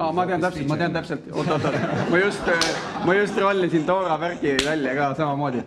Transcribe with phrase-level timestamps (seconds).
[0.00, 1.76] aa, ma tean täpselt, ma tean täpselt, oot-oot-oot,
[2.10, 2.48] ma just,
[3.04, 5.62] ma just rollisin Dora värki välja ka samamoodi.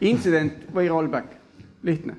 [0.00, 1.36] intsident või rollback,
[1.84, 2.16] lihtne.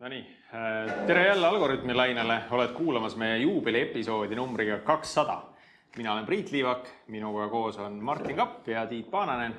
[0.00, 0.22] Nonii,
[1.06, 5.42] tere jälle Algorütmi lainele, oled kuulamas meie juubeliepisoodi numbriga kakssada.
[5.96, 9.54] mina olen Priit Liivak, minuga koos on Martin Kapp ja Tiit Paananen.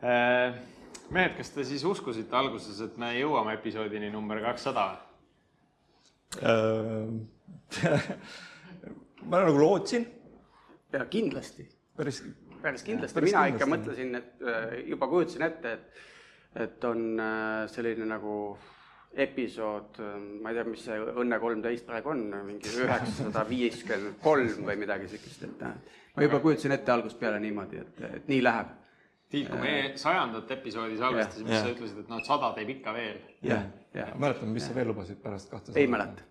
[0.00, 4.86] mehed, kas te siis uskusite alguses, et me jõuame episoodini number kakssada?
[9.30, 10.06] ma nagu lootsin,
[10.92, 12.22] ja kindlasti, päris,
[12.62, 13.56] päris kindlasti, mina kindlasti.
[13.56, 16.04] ikka mõtlesin, et äh, juba kujutasin ette, et,
[16.66, 18.34] et on äh, selline nagu
[19.10, 19.98] episood,
[20.42, 25.10] ma ei tea, mis see Õnne kolmteist praegu on, mingi üheksasada viiskümmend kolm või midagi
[25.10, 28.76] siukest, et äh, ma juba kujutasin ette algusest peale niimoodi, et, et nii läheb.
[29.30, 33.20] Tiit, kui me sajandat episoodi salvestasime, siis sa ütlesid, et noh, sada teeb ikka veel.
[33.46, 36.26] jah, jah, mäletan, mis sa veel lubasid pärast kahte ei mäleta.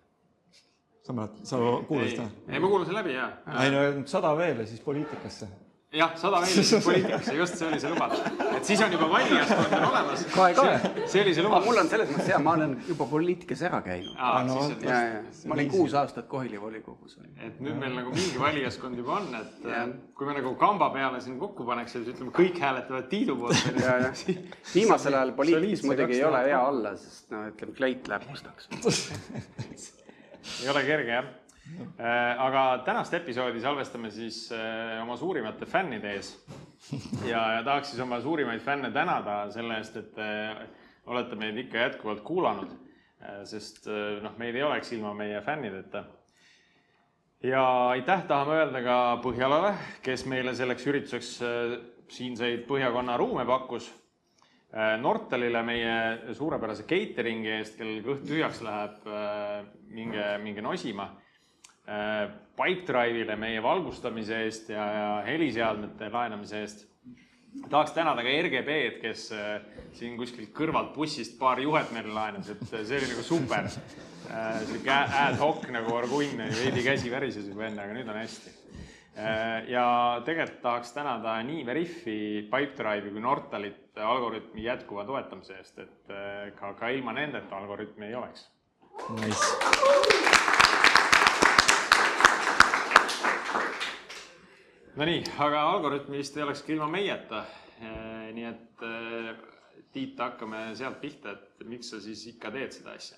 [1.06, 2.28] sa mäletad, sa kuulasid või?
[2.50, 3.30] ei, ma kuulasin läbi ja.
[3.64, 5.48] ei no sada veel ja siis poliitikasse.
[5.90, 8.20] jah, sada veel siis poliitikasse, just see oli see lubadus.
[8.56, 10.22] et siis on juba valijaskond on olemas.
[10.34, 11.06] Kohe, kohe.
[11.10, 11.66] see oli see lubadus.
[11.66, 14.12] mul on selles mõttes hea, ma olen juba poliitikas ära käinud.
[14.14, 17.16] aa, no ja, ja, ma olin kuus aastat Kohili volikogus.
[17.42, 19.82] et nüüd meil nagu mingi valijaskond juba on, et Jah.
[19.82, 23.36] äh, kui me nagu kamba peale siin kokku paneks ja siis ütleme, kõik hääletavad Tiidu
[23.42, 23.82] poolt.
[23.82, 24.14] ja, ja
[24.76, 28.70] viimasel ajal poliitikas muidugi ei 2000 ole hea olla, sest no ütleme, kleit läheb mustaks.
[30.62, 31.36] ei ole kerge jah.
[32.38, 36.32] Aga tänast episoodi salvestame siis äh, oma suurimate fännide ees.
[37.28, 40.30] ja, ja tahaks siis oma suurimaid fänne tänada selle eest, et te
[41.10, 42.72] olete meid ikka jätkuvalt kuulanud.
[43.44, 46.04] sest äh, noh, meid ei oleks ilma meie fännideta
[47.44, 53.92] ja aitäh tahame öelda ka Põhjalale, kes meile selleks ürituseks äh, siinseid põhjakonna ruume pakkus.
[55.02, 55.94] Nortalile meie
[56.38, 59.00] suurepärase catering'i eest, kellel kõht tühjaks läheb,
[59.90, 61.08] minge, minge nosima.
[62.60, 66.86] Pipedrive'ile meie valgustamise eest ja, ja heliseadmete laenamise eest.
[67.70, 69.48] tahaks tänada ka RGB-d, kes äh,
[69.98, 73.66] siin kuskilt kõrvalt bussist paar juhet meile laenas, et see oli nagu super.
[73.70, 78.54] sihuke ad hoc nagu orgunn, veidi käsi värises juba enne, aga nüüd on hästi.
[79.68, 79.84] ja
[80.24, 82.20] tegelikult tahaks tänada nii Veriffi,
[82.52, 88.14] Pipedrive'i kui Nortalit Algorütmi jätkuva toetamise eest, et äh, ka, ka ilma nendeta Algorütmi ei
[88.14, 88.46] oleks.
[89.18, 90.59] Nice.
[94.96, 97.44] Nonii, aga Algorütmi vist ei olekski ilma meieta.
[98.34, 99.36] nii et äh,
[99.92, 103.16] Tiit, hakkame sealt pihta, et miks sa siis ikka teed seda asja?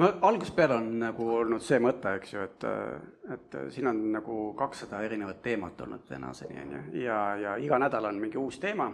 [0.00, 2.64] no algusest peale on nagu olnud see mõte, eks ju, et,
[3.34, 8.08] et siin on nagu kakssada erinevat teemat olnud tänaseni, on ju, ja, ja iga nädal
[8.08, 8.88] on mingi uus teema.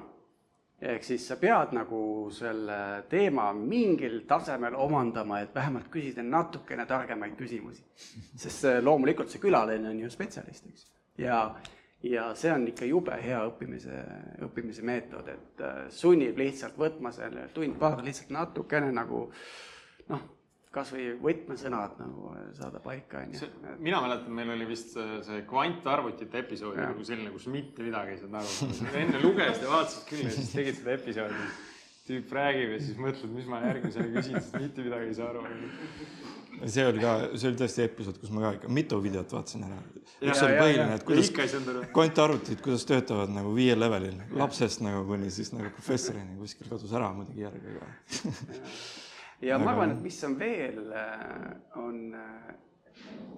[0.83, 2.01] Ehk siis sa pead nagu
[2.35, 2.79] selle
[3.11, 7.83] teema mingil tasemel omandama, et vähemalt küsida natukene targemaid küsimusi.
[8.37, 10.87] sest see, loomulikult see külaline on ju spetsialist, eks
[11.19, 11.57] ja
[12.03, 14.03] ja see on ikka jube hea õppimise,
[14.47, 19.25] õppimise meetod, et äh, sunnib lihtsalt võtma selle tund-paar lihtsalt natukene nagu
[20.13, 20.23] noh,
[20.75, 23.49] kas või võtmesõnad nagu saada paika, on ju.
[23.81, 28.21] mina mäletan, meil oli vist see, see kvantarvutite episood nagu selline, kus mitte midagi ei
[28.21, 28.91] saanud aru.
[29.03, 31.47] enne lugesid ja vaatasid küll ja siis tegid seda episoodi.
[32.09, 35.47] tüüp räägib ja siis mõtled, mis ma järgmisena küsin, sest mitte midagi ei saa aru.
[36.67, 39.81] see oli ka, see oli tõesti episood, kus ma ka ikka mitu videot vaatasin ära.
[40.19, 41.33] Ja, üks oli põhiline, et kuidas
[41.97, 47.13] kvantarvutid, kuidas töötavad nagu viiel levelil, lapsest nagu kuni siis nagu professorini kuskil kadus ära
[47.17, 47.93] muidugi järgi, aga
[49.41, 50.81] ja ma Aga- arvan, et mis on veel,
[51.77, 52.55] on äh,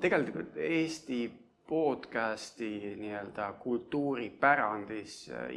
[0.01, 1.25] tegelikult Eesti
[1.71, 5.51] podcast'i nii-öelda kultuuripärandis äh,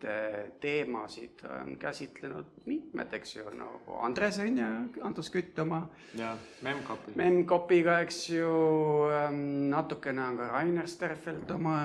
[0.00, 4.68] IT-teemasid on käsitlenud mitmed, eks ju, nagu Andres on ju,
[5.04, 5.82] Andres Kütt oma.
[6.18, 7.14] Ja Memcpil.
[7.16, 8.50] Memcopiga, eks ju,
[9.70, 11.76] natukene on ka Rainer Sterfeld oma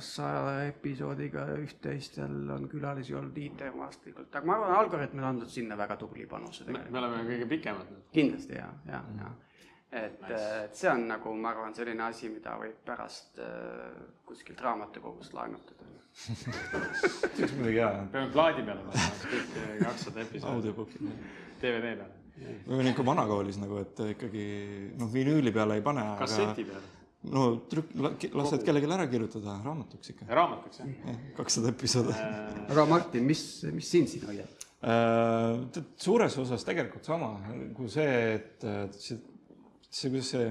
[0.00, 5.76] saja episoodiga, üht-teist seal on külalisi olnud IT-maastikult, aga ma arvan, Algorütm on andnud sinna
[5.78, 9.32] väga tubli panuse me oleme kõige pikemad kindlasti ja, ja, ja
[9.92, 13.90] et, et see on nagu, ma arvan, selline asi, mida võib pärast äh,
[14.28, 15.90] kuskilt raamatukogust laenutada.
[16.22, 19.54] see oleks muidugi hea, peame plaadi peale panema kõik
[19.84, 21.12] kakssada episoodi audiobook'i.
[21.62, 22.18] DVD peale,
[22.66, 24.48] või on ikka vanakoolis nagu, et ikkagi
[24.98, 26.90] noh, vinüüli peale ei pane, kasseti aga peale
[27.30, 27.92] no trükk,
[28.34, 30.26] lased kellelegi ära kirjutada raamatuks ikka.
[30.28, 31.20] ja raamatuks jah.
[31.36, 32.16] kakssada episoodi.
[32.66, 34.58] aga Martin, mis, mis sind siin hoiab?
[34.82, 38.66] Äh, suures osas tegelikult sama nagu see, et
[39.92, 40.46] see,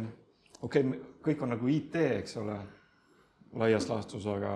[0.62, 2.58] okei okay,, kõik on nagu IT, eks ole,
[3.62, 4.56] laias laastus, aga,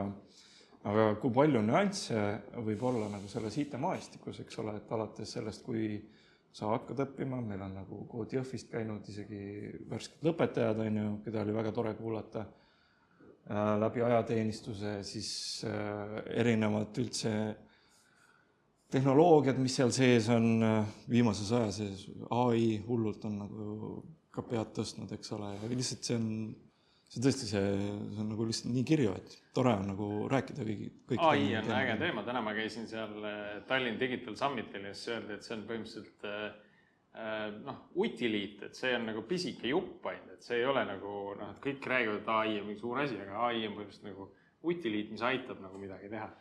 [0.88, 2.22] aga kui palju nüansse
[2.66, 5.98] võib olla nagu selles IT-maastikus, eks ole, et alates sellest, kui
[6.56, 11.44] sa hakkad õppima, meil on nagu Code Jõhvist käinud isegi värsked lõpetajad, on ju, keda
[11.44, 15.30] oli väga tore kuulata äh, läbi ajateenistuse, siis
[15.68, 17.34] äh, erinevad üldse
[18.96, 23.66] tehnoloogiad, mis seal sees on, äh, viimases ajas sees, ai hullult on nagu
[24.36, 26.28] ka pead tõstnud, eks ole, ja lihtsalt see on,
[27.12, 27.72] see tõesti, see,
[28.12, 31.24] see on nagu lihtsalt nii kirju, et tore on nagu rääkida kõigi, kõik.
[31.30, 35.38] ai on äge teema, täna ma käisin seal äh, Tallinn Digital Summitil ja siis öeldi,
[35.38, 36.48] et see on põhimõtteliselt äh,
[37.16, 41.14] äh, noh, utiliit, et see on nagu pisike jupp ainult, et see ei ole nagu
[41.40, 44.28] noh, et kõik räägivad, et ai on mingi suur asi, aga ai on põhimõtteliselt nagu
[44.66, 46.31] utiliit, mis aitab nagu midagi teha.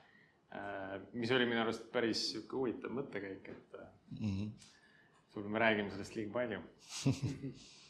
[1.18, 3.78] mis oli minu arust päris sihuke huvitav mõttekäik, et
[4.20, 4.68] mm -hmm.
[5.34, 6.60] võib-olla me räägime sellest liiga palju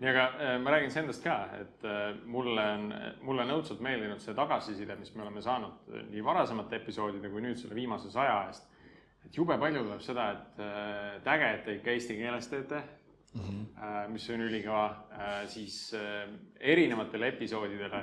[0.00, 2.86] nii, aga äh, ma räägin siis endast ka, et äh, mulle on,
[3.26, 7.44] mulle on õudselt meeldinud see tagasiside, mis me oleme saanud äh, nii varasemate episoodide kui
[7.44, 8.64] nüüd selle viimase saja eest.
[9.26, 10.62] et jube palju tuleb seda, et,
[11.28, 14.08] äge, et te ikka eesti keeles teete mm, -hmm.
[14.14, 14.86] mis on ülikõva,
[15.46, 15.94] siis
[16.60, 18.00] erinevatele episoodidele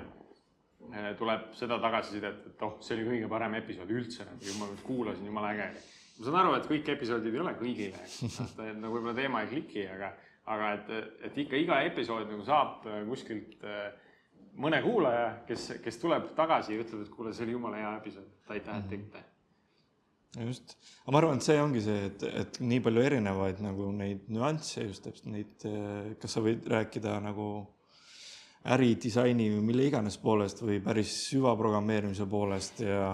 [1.17, 4.29] tuleb seda tagasisidet, et oh, see oli kõige parem episood üldse,
[4.59, 5.71] ma nüüd kuulasin, jumala äge.
[6.19, 9.87] ma saan aru, et kõik episoodid ei ole kõigile, et nagu võib-olla teema ei kliki,
[9.89, 10.13] aga
[10.47, 10.91] aga et,
[11.27, 13.87] et ikka iga episood nagu saab äh, kuskilt äh,
[14.61, 18.29] mõne kuulaja, kes, kes tuleb tagasi ja ütleb, et kuule, see oli jumala hea episood,
[18.53, 19.23] aitäh, et tegite.
[20.47, 24.29] just, aga ma arvan, et see ongi see, et, et nii palju erinevaid nagu neid
[24.33, 27.49] nüansse, just täpselt neid, äh, kas sa võid rääkida nagu
[28.67, 33.05] äridisaini või mille iganes poolest või päris süvaprogrammeerimise poolest ja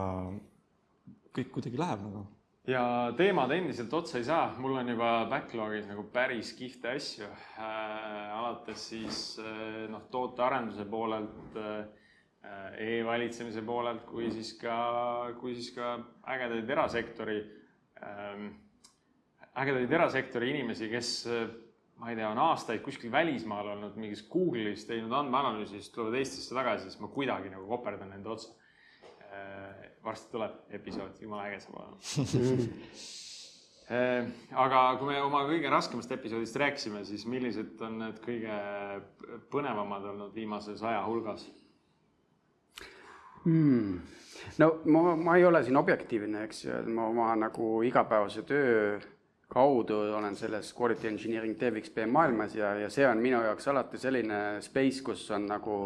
[1.34, 2.24] kõik kuidagi läheb nagu
[2.68, 2.84] ja
[3.18, 8.38] teemad endiselt otsa ei saa, mul on juba backlog'is nagu päris kihvte asju äh,.
[8.38, 11.84] alates siis äh, noh, tootearenduse poolelt äh,,
[12.84, 14.78] e-valitsemise poolelt, kui siis ka,
[15.40, 15.98] kui siis ka
[16.36, 17.42] ägedaid erasektori
[18.00, 18.48] äh,,
[19.60, 21.46] ägedaid erasektori inimesi, kes äh,
[22.00, 26.56] ma ei tea, on aastaid kuskil välismaal olnud mingis Google'is teinud andmeanalüüsi, siis tulevad Eestisse
[26.56, 28.56] tagasi, siis ma kuidagi nagu koperdan nende otsa
[30.04, 31.98] varsti tuleb episood, jumala äge saab olema
[33.98, 34.32] eh,
[34.66, 38.58] aga kui me oma kõige raskemast episoodist rääkisime, siis millised on need kõige
[39.54, 41.48] põnevamad olnud viimase saja hulgas
[43.46, 44.02] hmm.?
[44.60, 49.00] no ma, ma ei ole siin objektiivne, eks ju, ma oma nagu igapäevase töö
[49.54, 54.40] kaudu olen selles quality engineering DevXP maailmas ja, ja see on minu jaoks alati selline
[54.66, 55.78] space, kus on nagu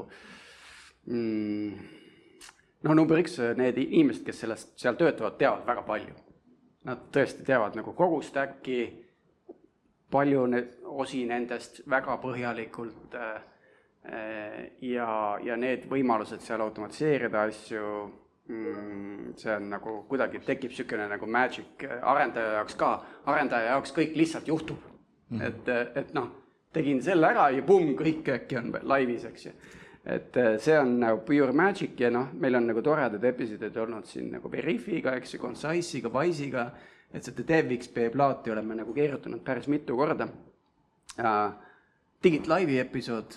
[1.05, 1.73] mm,
[2.83, 6.15] no number üks, need inimesed, kes sellest, seal töötavad, teavad väga palju.
[6.87, 8.85] Nad tõesti teavad nagu kogu stack'i,
[10.11, 10.65] palju ne-,
[11.01, 13.41] osi nendest väga põhjalikult äh,
[14.87, 15.09] ja,
[15.43, 17.83] ja need võimalused seal automatiseerida asju
[18.47, 22.91] mm,, see on nagu kuidagi tekib niisugune nagu magic arendaja jaoks ka,
[23.27, 25.41] arendaja jaoks kõik lihtsalt juhtub mm.
[25.41, 25.47] -hmm.
[25.49, 26.29] et, et noh,
[26.73, 29.57] tegin selle ära ja pumm, kõik äkki on laivis, eks ju
[30.07, 34.07] et äh, see on nagu pure magic ja noh, meil on nagu toredad episoodid olnud
[34.07, 36.69] siin nagu Veriffiga, eks ju, Concise'iga, Wise'iga,
[37.11, 41.63] et seda DevXP plaati oleme nagu keerutanud päris mitu korda uh,.
[42.17, 43.35] Digit Live'i episood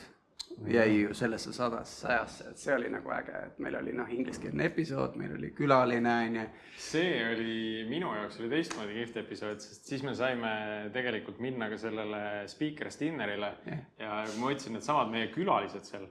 [0.72, 4.66] jäi ju sellesse sadasse, sajasse, et see oli nagu äge, et meil oli noh, ingliskeelne
[4.70, 6.46] episood, meil oli külaline, on ju.
[6.80, 7.58] see oli,
[7.88, 10.52] minu jaoks oli teistmoodi kihvt episood, sest siis me saime
[10.96, 13.84] tegelikult minna ka sellele speaker's dinner'ile yeah.
[14.00, 16.08] ja kui ma võtsin needsamad meie külalised seal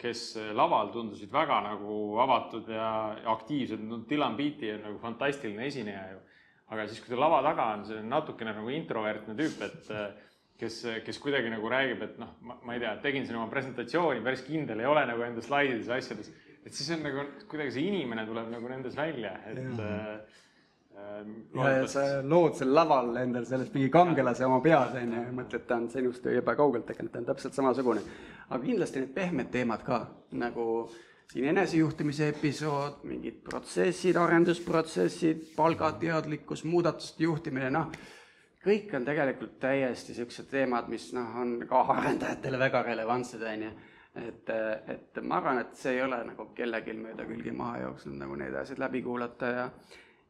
[0.00, 0.20] kes
[0.56, 2.86] laval tundusid väga nagu avatud ja
[3.34, 6.22] aktiivsed, no Dylan Beatty on nagu fantastiline esineja ju.
[6.72, 10.06] aga siis, kui ta lava taga on, selline natukene nagu introvertne tüüp, et äh,
[10.58, 14.46] kes, kes kuidagi nagu räägib, et noh, ma ei tea, tegin siin oma presentatsiooni, päris
[14.46, 16.32] kindel ei ole nagu enda slaidides ja asjades,
[16.64, 20.40] et siis on nagu kuidagi see inimene tuleb nagu nendes välja, et ja äh,
[20.94, 25.22] Ehm, ja, ja sa lood seal laval endal sellest mingi kangelase oma peas, on ju,
[25.26, 28.02] ja mõtled, ta on sinust jube kaugelt tegelikult, ta on täpselt samasugune.
[28.50, 30.00] Aga kindlasti need pehmed teemad ka,
[30.40, 30.66] nagu
[31.32, 37.90] siin enesejuhtimise episood, mingid protsessid, arendusprotsessid, palgateadlikkus, muudatuste juhtimine, noh,
[38.64, 43.74] kõik on tegelikult täiesti niisugused teemad, mis noh, on ka arendajatele väga relevantsed, on ju
[44.14, 44.50] et,
[44.94, 48.54] et ma arvan, et see ei ole nagu kellelgi mööda külgi maha jooksnud nagu need
[48.60, 49.64] asjad läbi kuulata ja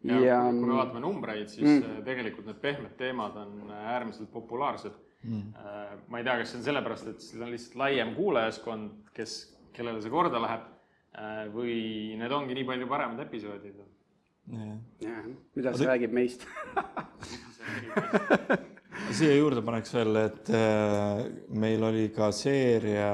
[0.05, 2.05] ja, ja kui me vaatame numbreid, siis mm.
[2.07, 5.55] Tegelikult need pehmed teemad on äärmiselt populaarsed mm..
[5.59, 9.37] Äh, ma ei tea, kas see on sellepärast, et seal on lihtsalt laiem kuulajaskond, kes,
[9.77, 10.71] kellele see korda läheb
[11.55, 11.75] või
[12.19, 13.77] need ongi nii palju paremad episoodid.
[14.51, 16.43] mida see räägib meist?
[19.15, 20.51] Siia juurde paneks veel, et
[21.55, 23.13] meil oli ka seeria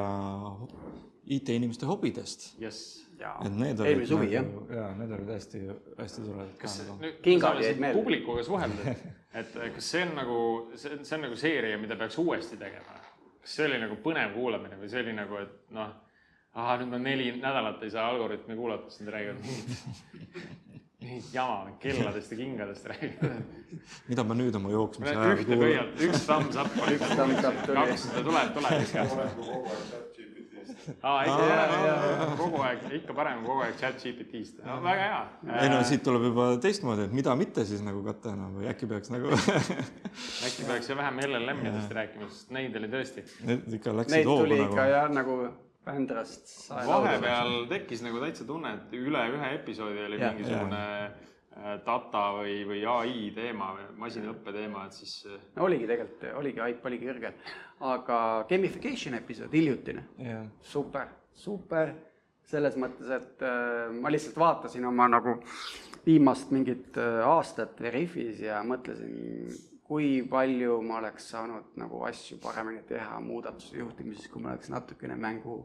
[1.29, 2.55] IT-inimeste hobidest.
[2.63, 4.45] Yes jaa et need olid eelmine suvi jah.
[4.47, 5.63] nagu, jaa, need olid hästi,
[5.99, 8.01] hästi toredad ka kas nüüd, Kingad jäid meelde.
[8.01, 8.87] publikuga suhelnud,
[9.41, 10.39] et kas see on nagu,
[10.75, 12.97] see, see on nagu seeria, mida peaks uuesti tegema?
[13.41, 15.93] kas see oli nagu põnev kuulamine või see oli nagu, et noh,
[16.57, 19.71] ahah, nüüd ma neli nädalat ei saa Algorütmi kuulata, siis nad räägivad mingit,
[21.05, 23.43] mingit jama, kelladest ja kingadest räägivad.
[24.09, 25.65] mida ma nüüd oma jooksmise ühte ajal kuulan?
[25.67, 27.11] pöialt, üks thumbs up, üks
[27.49, 27.81] up tuli.
[27.81, 30.10] kaks, tuleb, tuleb
[30.91, 30.97] ikka.
[31.03, 35.23] aa, ikka kogu aeg, ikka parem kogu aeg chat GPT-st, väga hea.
[35.63, 38.89] ei no siit tuleb juba teistmoodi, et mida mitte siis nagu katta enam või äkki
[38.91, 39.33] peaks nagu
[40.47, 44.45] äkki peaks ja vähem LLM-idest rääkima, sest neid oli tõesti Need ikka Neid läksid hoogu
[44.47, 44.87] tuli nagu ikka.
[44.93, 45.41] jah, nagu
[45.87, 50.35] Vändrast vahepeal tekkis nagu täitsa tunne, et üle ühe episoodi oli Jah.
[50.37, 51.30] mingisugune äh,
[51.85, 56.63] data või, või ai teema või masinaõppe teema, et siis äh, no oligi tegelikult, oligi,
[56.65, 57.35] haip oligi kõrgel.
[57.91, 61.95] aga gamification episood, hiljutine, jah, super, super
[62.51, 65.39] selles mõttes, et äh, ma lihtsalt vaatasin oma nagu
[66.07, 69.53] viimast mingit äh, aastat Veriffis ja mõtlesin,
[69.91, 75.17] kui palju ma oleks saanud nagu asju paremini teha muudatuse juhtimises, kui ma oleks natukene
[75.19, 75.65] mängu,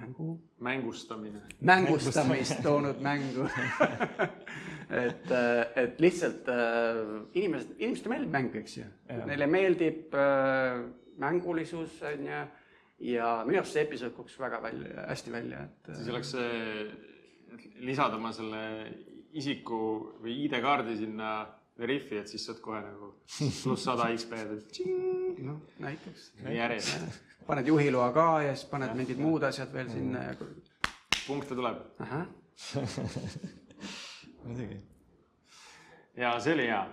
[0.00, 0.28] mängu
[0.60, 1.42] mängustamine.
[1.60, 3.48] mängustamist toonud mängu
[5.06, 5.32] et,
[5.76, 7.02] et lihtsalt äh,
[7.34, 8.86] inimesed, inimestele meeldib mäng, eks ju.
[9.28, 10.80] Neile meeldib äh,
[11.20, 12.40] mängulisus, on ju,
[13.12, 16.88] ja minu arust see episood kukkus väga välja, hästi välja, et siis oleks see,
[17.84, 18.64] lisada oma selle
[19.38, 19.80] isiku
[20.22, 21.38] või ID-kaardi sinna
[21.78, 23.12] Veriffi, et siis saad kohe nagu
[23.62, 24.88] pluss sada XP-d,
[25.46, 26.32] noh, näiteks.
[26.50, 27.27] järjest.
[27.48, 30.32] Paned juhiloa ka ja siis paned mingid muud asjad veel sinna ja
[31.26, 31.76] punkte tuleb
[34.44, 34.76] muidugi.
[36.16, 36.84] ja see oli hea.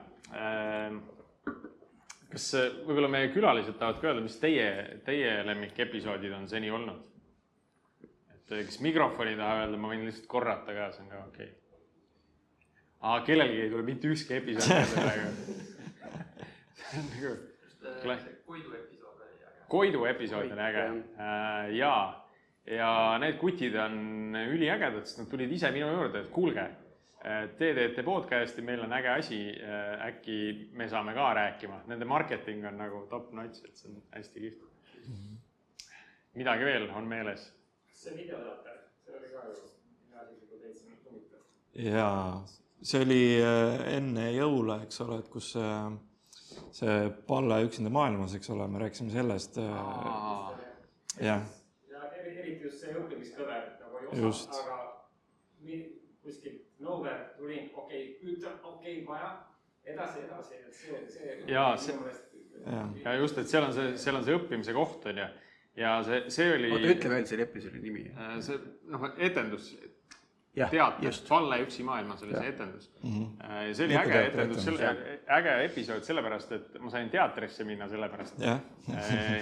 [2.31, 4.67] kas äh, võib-olla meie külalised tahavad ka öelda, mis teie,
[5.07, 7.01] teie lemmikepisoodid on seni olnud?
[8.35, 11.49] et äh, kes mikrofoni taha öelda, ma võin lihtsalt korrata ka, see on ka okei
[11.51, 11.55] okay..
[13.01, 15.27] aa, kellelgi ei tule mitte ükski episood meelde praegu.
[16.79, 17.31] see on nagu,
[18.45, 18.77] kuule,
[19.69, 22.23] Koidu episood oli äge Äh, ja,
[22.65, 26.65] ja need kutid on üliägedad, sest nad tulid ise minu juurde, et kuulge,
[27.57, 29.39] te teete podcast'i, meil on äge asi,
[30.07, 30.37] äkki
[30.77, 34.71] me saame ka rääkima, nende marketing on nagu top notch, et see on hästi kihvt.
[36.35, 37.47] midagi veel on meeles?
[37.95, 39.55] see videoteater, see oli ka ju
[40.11, 41.39] hea asi, kui täitsa huvitav.
[41.73, 42.43] jaa,
[42.81, 45.71] see oli äh, enne jõule, eks ole, et kus see,
[46.75, 49.57] see Palle üksinda maailmas, eks ole, me rääkisime sellest.
[51.21, 51.45] jah,
[51.91, 54.49] ja eri- eriti just see õppimiskõver nagu Just.
[54.49, 55.81] osa, aga
[56.25, 59.31] kuskilt nowhere tuli, okei okay,, ütlen okei okay,, vaja,
[59.85, 61.39] edasi, edasi, et see, see.
[61.53, 61.97] Jaa, see-
[62.65, 65.27] jah, ja just, et seal on see, seal on see õppimise koht on ju,
[65.79, 66.71] ja see, see oli.
[66.73, 68.07] oota, ütle veel selle episoodi nimi.
[68.43, 68.59] see
[68.91, 69.71] noh, etendus,
[71.03, 72.87] just, Palle üksi maailmas oli see etendus.
[73.01, 78.39] see oli äge Jututeatri etendus, etendus, äge episood sellepärast, et ma sain teatrisse minna sellepärast.
[78.43, 78.61] jah,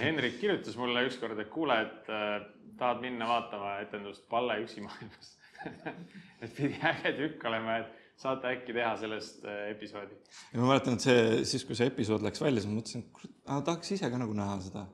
[0.02, 2.38] Henrik kirjutas mulle ükskord, et kuule, et äh,
[2.78, 5.36] tahad minna vaatama etendust Palle üksi maailmas.
[6.42, 10.18] et pidi äge tükk olema, et saate äkki teha sellest äh, episoodi.
[10.52, 13.66] ja ma mäletan, et see siis, kui see episood läks välja, siis ma mõtlesin, et
[13.70, 14.86] tahaks ise ka nagu näha seda.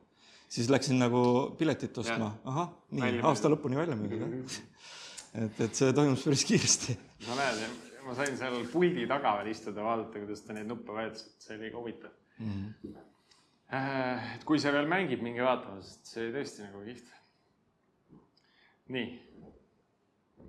[0.51, 1.23] siis läksin nagu
[1.59, 4.65] piletit ostma, ahah, nii Välja aasta lõpuni välja müüdud jah.
[5.35, 6.97] et, et see toimus päris kiiresti.
[7.29, 7.63] no näed,
[8.07, 11.59] ma sain seal puldi taga veel istuda, vaadata, kuidas ta neid nuppe vajutas, et see
[11.59, 12.95] oli ka huvitav Mhm.
[13.73, 17.11] Äh, et kui see veel mängib, minge vaatama, sest see oli tõesti nagu kihvt.
[18.91, 19.11] nii,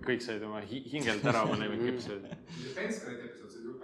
[0.07, 2.31] kõik said oma hi hingelt ära oma lemmikepisoodi.
[2.73, 3.75] Pensconite episood, see oli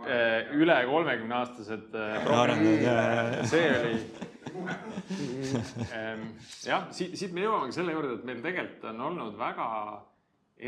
[0.00, 2.22] Äh, üle kolmekümne aastased äh,
[3.50, 3.96] see oli.
[6.64, 9.66] jah, siit, siit me jõuamegi selle juurde, et meil tegelikult on olnud väga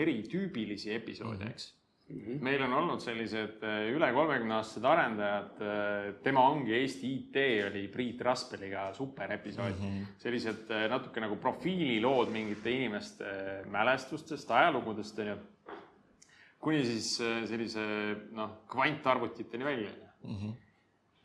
[0.02, 1.70] eritüübilisi episoode, eks.
[2.44, 5.64] meil on olnud sellised äh, üle kolmekümne aastased arendajad,
[6.26, 9.86] tema ongi Eesti IT oli Priit Raspeliga super episood mm.
[9.86, 10.12] -hmm.
[10.26, 13.32] sellised natuke nagu profiililood mingite inimeste
[13.72, 15.40] mälestustest, ajalugudest onju.
[16.62, 17.84] Kuni siis äh, sellise
[18.32, 19.90] noh, kvantarvutiteni välja
[20.22, 20.52] onju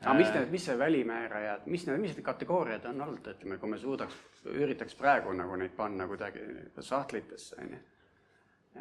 [0.01, 3.71] aga mis need, mis see välimäärajad, mis need, mis need kategooriad on olnud, ütleme, kui
[3.71, 4.17] me suudaks,
[4.53, 6.43] üritaks praegu nagu neid panna kuidagi
[6.85, 7.79] sahtlitesse, on ju.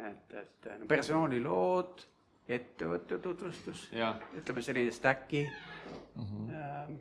[0.09, 2.05] et, et no persoonilood,
[2.57, 6.53] ettevõtte tutvustus, ja ütleme selline stack'i mm -hmm.
[6.53, 6.93] äh,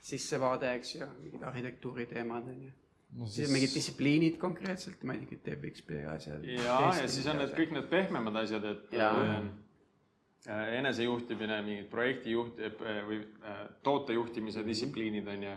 [0.00, 2.72] sissevaade, eks ju, mingid arhitektuuri teemad, on ju.
[3.16, 6.44] No siis on mingid distsipliinid konkreetselt, ma ei tea, TBXP asjad.
[6.48, 12.60] ja, ja siis on need kõik need pehmemad asjad, et äh, enesejuhtimine, mingid projektijuht-
[13.08, 15.56] või äh, tootejuhtimise distsipliinid on ju.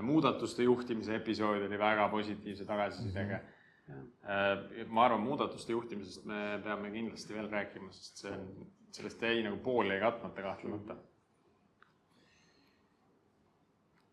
[0.00, 3.40] muudatuste juhtimise episood oli väga positiivse tagasisidega.
[4.88, 8.46] ma arvan, muudatuste juhtimisest me peame kindlasti veel rääkima, sest see on,
[8.96, 10.96] sellest jäi nagu pool jäi katmata kahtlemata.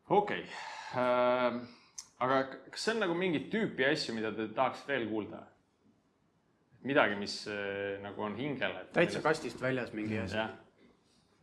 [0.10, 1.80] okei okay.,
[2.22, 5.46] aga kas see on nagu mingit tüüpi asju, mida te tahaks veel kuulda?
[6.88, 8.88] midagi, mis äh, nagu on hingele.
[8.94, 10.46] täitsa kastist väljas mingi asi.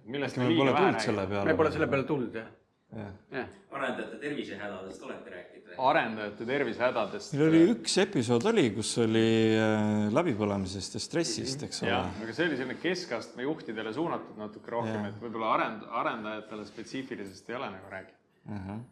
[0.04, 1.50] millest me pole tulnud selle peale.
[1.50, 2.49] me pole selle peale tulnud, jah
[2.97, 3.12] jah.
[3.30, 3.49] jah.
[3.70, 5.78] arendajate tervisehädadest olete rääkinud või?
[5.90, 7.35] arendajate tervisehädadest.
[7.35, 9.25] meil oli üks episood oli, kus oli
[9.61, 11.99] äh, läbipõlemisest ja stressist, eks ole.
[11.99, 17.61] aga see oli selline keskastme juhtidele suunatud natuke rohkem, et võib-olla arend-, arendajatele spetsiifilisest ei
[17.61, 18.64] ole nagu rääkinud uh.
[18.70, 18.87] -huh.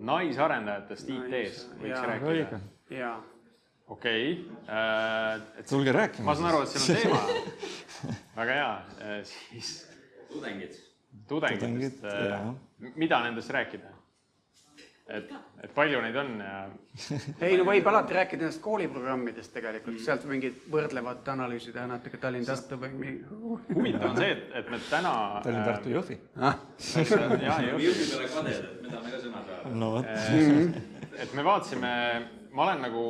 [0.00, 2.60] Naisarendajatest IT-s võiks Jaa, rääkida.
[2.90, 3.16] jaa.
[3.86, 4.76] okei okay.
[4.78, 5.64] äh,.
[5.68, 6.26] tulge rääkima.
[6.30, 7.20] ma saan aru, et seal on teema.
[8.40, 9.74] väga hea äh,, siis
[10.32, 10.78] tudengid.
[11.28, 13.93] tudengitest Tudengid, äh, mida nendest rääkida?
[15.08, 16.60] Et, et palju neid on ja
[17.46, 22.78] ei no võib alati rääkida nendest kooliprogrammidest tegelikult, sealt mingid võrdlevat analüüsi teha natuke Tallinn-Tartu
[22.80, 23.38] või mingi.
[23.74, 25.12] huvitav on see, et, et me täna
[25.44, 26.18] Tallinn, Tartu, Jõhvi.
[26.40, 27.84] jah, Jõhvi.
[27.84, 29.76] Jõhvi peale kadedad, me tahame ka sõna saada.
[29.82, 30.10] no vot.
[31.26, 31.94] et me vaatasime,
[32.54, 33.06] ma olen nagu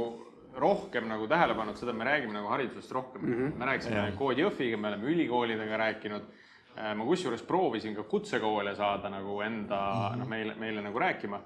[0.54, 3.34] rohkem nagu tähele pannud seda, et me räägime nagu haridusest rohkem mm.
[3.34, 3.58] -hmm.
[3.58, 4.16] me rääkisime Jah.
[4.18, 6.26] Kood Jõhviga, me oleme ülikoolidega rääkinud.
[6.74, 10.18] Ma kusjuures proovisin ka kutsekoole saada nagu enda mm -hmm.
[10.18, 11.40] noh, meile, meile nagu rääkima.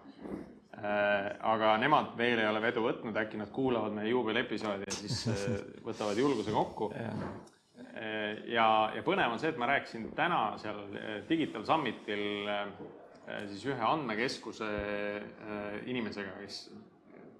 [1.40, 5.34] aga nemad veel ei ole vedu võtnud, äkki nad kuulavad meie juubeliepisoodi ja siis äh,
[5.88, 6.92] võtavad julguse kokku.
[8.46, 12.68] ja, ja põnev on see, et ma rääkisin täna seal äh, Digital Summitil äh,
[13.48, 14.70] siis ühe andmekeskuse
[15.86, 16.70] inimesega, kes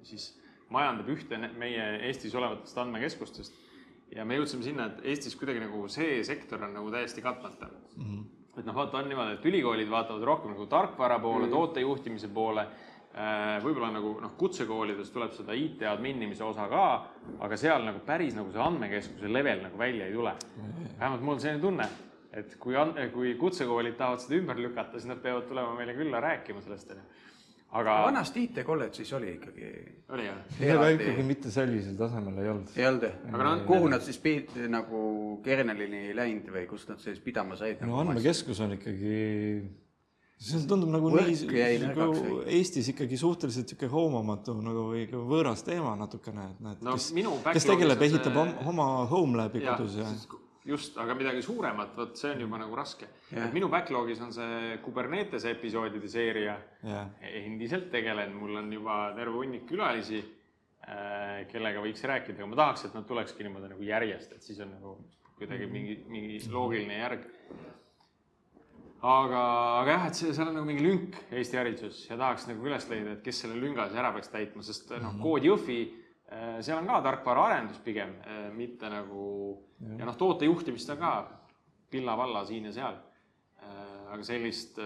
[0.03, 0.41] siis
[0.75, 3.57] majandab ühte meie Eestis olevatest andmekeskustest.
[4.17, 8.05] Ja me jõudsime sinna, et Eestis kuidagi nagu see sektor on nagu täiesti katmata mm.
[8.05, 8.25] -hmm.
[8.59, 11.57] et noh, vaata on niimoodi, et ülikoolid vaatavad rohkem nagu tarkvara poole mm, -hmm.
[11.57, 12.67] tootejuhtimise poole.
[13.65, 16.83] võib-olla nagu noh, kutsekoolides tuleb seda IT adminimise osa ka,
[17.41, 20.35] aga seal nagu päris nagu see andmekeskuse level nagu välja ei tule.
[20.99, 21.89] vähemalt mul on selline tunne,
[22.33, 22.75] et kui,
[23.13, 27.03] kui kutsekoolid tahavad seda ümber lükata, siis nad peavad tulema meile külla rääkima sellest, onju.
[27.73, 29.73] Aga vanasti IT kolledžis oli ikkagi.
[30.15, 30.39] oli jah?
[30.75, 32.71] aga ikkagi mitte sellisel tasemel ei olnud.
[32.77, 33.19] ei olnud jah?
[33.33, 35.03] Aga nad- kuhu nad siis pidid nagu
[35.45, 37.83] kernelini läinud või kust nad siis pidama said?
[37.85, 39.19] no andmekeskus on ikkagi,
[40.39, 42.41] see tundub nagu Võrk nii nagu?
[42.47, 47.37] Eestis ikkagi suhteliselt niisugune hoomamatu nagu või võõras teema natukene, et näed No kes, minu
[47.53, 50.09] kes tegeleb, ehitab see- om- oma home lab'i kodus ja
[50.69, 53.09] just, aga midagi suuremat, vot see on juba nagu raske.
[53.31, 53.47] Jah.
[53.47, 57.05] et minu backlog'is on see Kubernetese episoodide seeria ja
[57.43, 60.23] endiselt tegelen, mul on juba terve hunnik külalisi,
[61.53, 64.71] kellega võiks rääkida, aga ma tahaks, et nad tulekski niimoodi nagu järjest, et siis on
[64.73, 64.95] nagu
[65.39, 67.27] kuidagi mingi, mingi loogiline järg.
[68.99, 69.43] aga,
[69.83, 72.89] aga jah, et see, seal on nagu mingi lünk Eesti hariduses ja tahaks nagu üles
[72.91, 75.83] leida, et kes selle lünga siis ära peaks täitma, sest noh, kood Jõhvi,
[76.61, 78.15] seal on ka tarkvaraarendus pigem,
[78.57, 79.27] mitte nagu
[79.97, 81.13] ja noh, tootejuhtimist on ka
[81.91, 82.99] pilla-valla siin ja seal.
[84.09, 84.79] aga sellist,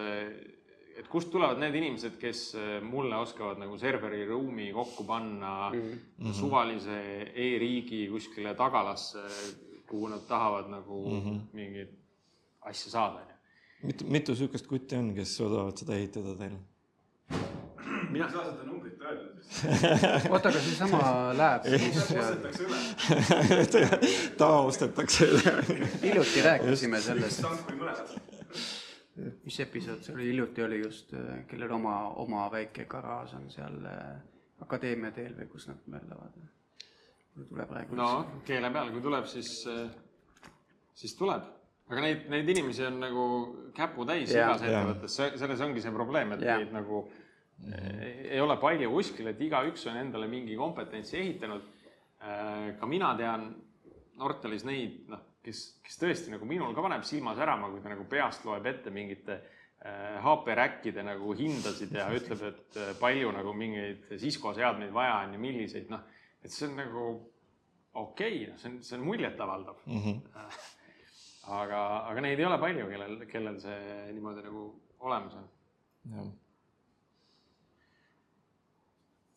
[0.98, 2.40] et kust tulevad need inimesed, kes
[2.86, 6.32] mulle oskavad nagu serveri ruumi kokku panna mm -hmm.
[6.32, 6.98] suvalise
[7.34, 9.22] e-riigi kuskile tagalasse,
[9.86, 11.40] kuhu nad tahavad nagu mm -hmm.
[11.52, 11.98] mingit
[12.60, 13.34] asja saada, onju.
[13.82, 16.56] mitu, mitu niisugust kutti on, kes suudavad seda ehitada teil?
[18.10, 18.81] mina ei saa seda numbrit
[20.32, 21.00] oota, aga seesama
[21.36, 22.78] läheb siis, ostetakse üle,
[24.40, 25.54] ta ostetakse üle.
[26.02, 27.80] hiljuti rääkisime sellest, kui
[29.44, 31.12] mis episood see oli, hiljuti oli just,
[31.50, 34.12] kellel oma, oma väike garaaž on seal äh,
[34.62, 36.38] Akadeemia teel või kus nad möllavad.
[37.34, 38.08] mul tuleb praegu no
[38.46, 39.50] keele peal, kui tuleb, siis,
[40.94, 41.50] siis tuleb.
[41.90, 43.26] aga neid, neid inimesi on nagu
[43.76, 46.56] käputäis igas ettevõttes, selles ongi see probleem, et Jaa.
[46.62, 47.04] neid nagu
[47.70, 51.62] ei- ei ole palju kuskil, et igaüks on endale mingi kompetentsi ehitanud.
[52.78, 53.48] ka mina tean
[54.14, 58.04] Nortalis neid, noh, kes, kes tõesti nagu minul ka paneb silma särama, kui ta nagu
[58.10, 59.38] peast loeb ette mingite
[59.82, 65.22] äh, HP räkkide nagu hindasid ja ütleb, et äh, palju nagu mingeid Cisco seadmeid vaja
[65.24, 66.04] on ja milliseid, noh,
[66.42, 67.06] et see on nagu
[67.94, 70.04] okei okay,, see on, see on muljetavaldav mm.
[70.04, 70.46] -hmm.
[71.58, 73.80] aga, aga neid ei ole palju, kellel, kellel see
[74.12, 74.68] niimoodi nagu
[75.00, 75.50] olemas on.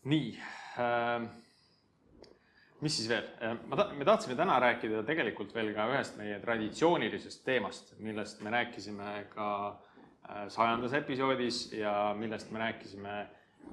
[0.06, 0.38] Nii
[0.80, 1.26] äh,.
[2.82, 3.26] mis siis veel,
[3.66, 8.54] ma ta-, me tahtsime täna rääkida tegelikult veel ka ühest meie traditsioonilisest teemast, millest me
[8.54, 13.18] rääkisime ka äh, sajandas episoodis ja millest me rääkisime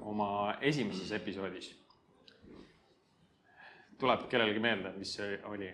[0.01, 1.73] oma esimeses episoodis.
[3.99, 5.69] tuleb kellelegi meelde, mis see oli?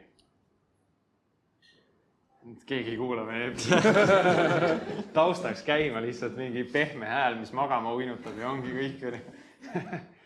[2.65, 3.87] keegi ei kuula episoodi.
[5.17, 9.21] taustaks käima lihtsalt mingi pehme hääl, mis magama uinutab ja ongi kõik.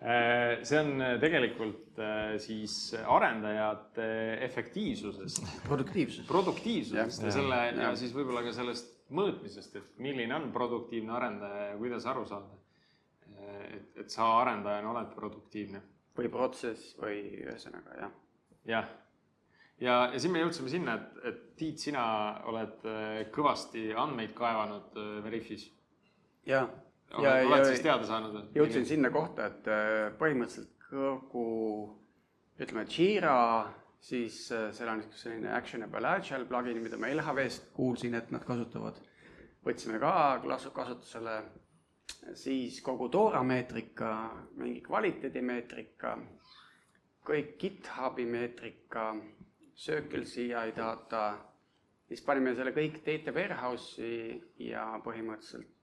[0.00, 4.06] see on tegelikult äh, siis arendajate
[4.46, 6.24] efektiivsusest, produktiivsus.
[6.28, 7.34] produktiivsusest ja Jah.
[7.36, 7.98] selle ja Jah.
[8.00, 12.56] siis võib-olla ka sellest mõõtmisest, et milline on produktiivne arendaja ja kuidas aru saada.
[13.70, 15.80] et, et sa arendajana oled produktiivne
[16.16, 18.12] või protsess või ühesõnaga jah.
[18.68, 18.90] jah,
[19.80, 22.02] ja, ja siis me jõudsime sinna, et, et Tiit, sina
[22.48, 25.66] oled äh, kõvasti andmeid kaevanud äh, Veriffis.
[26.48, 26.62] ja,
[27.18, 28.38] ja, oled, siis teada saanud?
[28.54, 31.46] jõudsin sinna kohta, et äh, põhimõtteliselt kogu
[32.60, 33.36] ütleme, Jira,
[34.00, 38.44] siis äh, seal on niisugune selline actionable agile plugin, mida ma LHV-st kuulsin, et nad
[38.46, 39.00] kasutavad.
[39.66, 40.12] võtsime ka
[40.74, 41.36] kasutusele,
[42.34, 44.12] siis kogu Dora meetrika,
[44.56, 46.16] mingi kvaliteedimeetrika,
[47.26, 49.12] kõik GitHubi meetrika,
[49.80, 51.38] Circle CI data,
[52.08, 55.79] siis panime selle kõik data warehouse'i ja põhimõtteliselt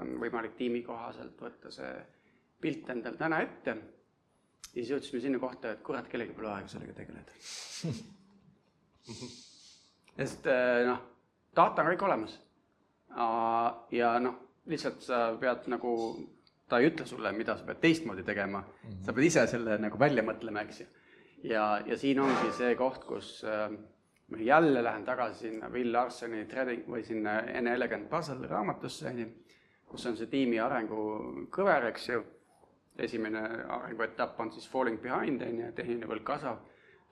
[0.00, 1.92] on võimalik tiimi kohaselt võtta see
[2.60, 3.76] pilt endal täna ette.
[4.68, 7.32] ja siis jõudsime sinna kohta, et kurat, kellelgi pole aega sellega tegeleda.
[10.18, 11.00] sest äh, noh,
[11.56, 12.38] data on kõik olemas.
[13.94, 15.92] ja noh, lihtsalt sa pead nagu,
[16.68, 19.04] ta ei ütle sulle, mida sa pead teistmoodi tegema mm, -hmm.
[19.06, 20.86] sa pead ise selle nagu välja mõtlema, eks ju.
[21.42, 23.70] ja, ja siin ongi see koht, kus äh,
[24.28, 29.18] ma jälle lähen tagasi sinna Will Larsoni Trading või sinna An Elegant Puzzle raamatusse, on
[29.18, 29.28] ju,
[29.88, 31.04] kus on see tiimi arengu
[31.54, 32.24] kõver, eks ju.
[32.98, 36.64] esimene arenguetapp on siis falling behind, on ju, tehniline võlg kasvab.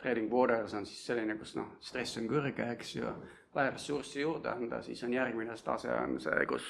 [0.03, 3.13] Trading waters on siis selline, kus noh, stress on kõrge, eks ju,
[3.55, 6.67] vaja ressurssi juurde anda, siis on järgmine tase on see, kus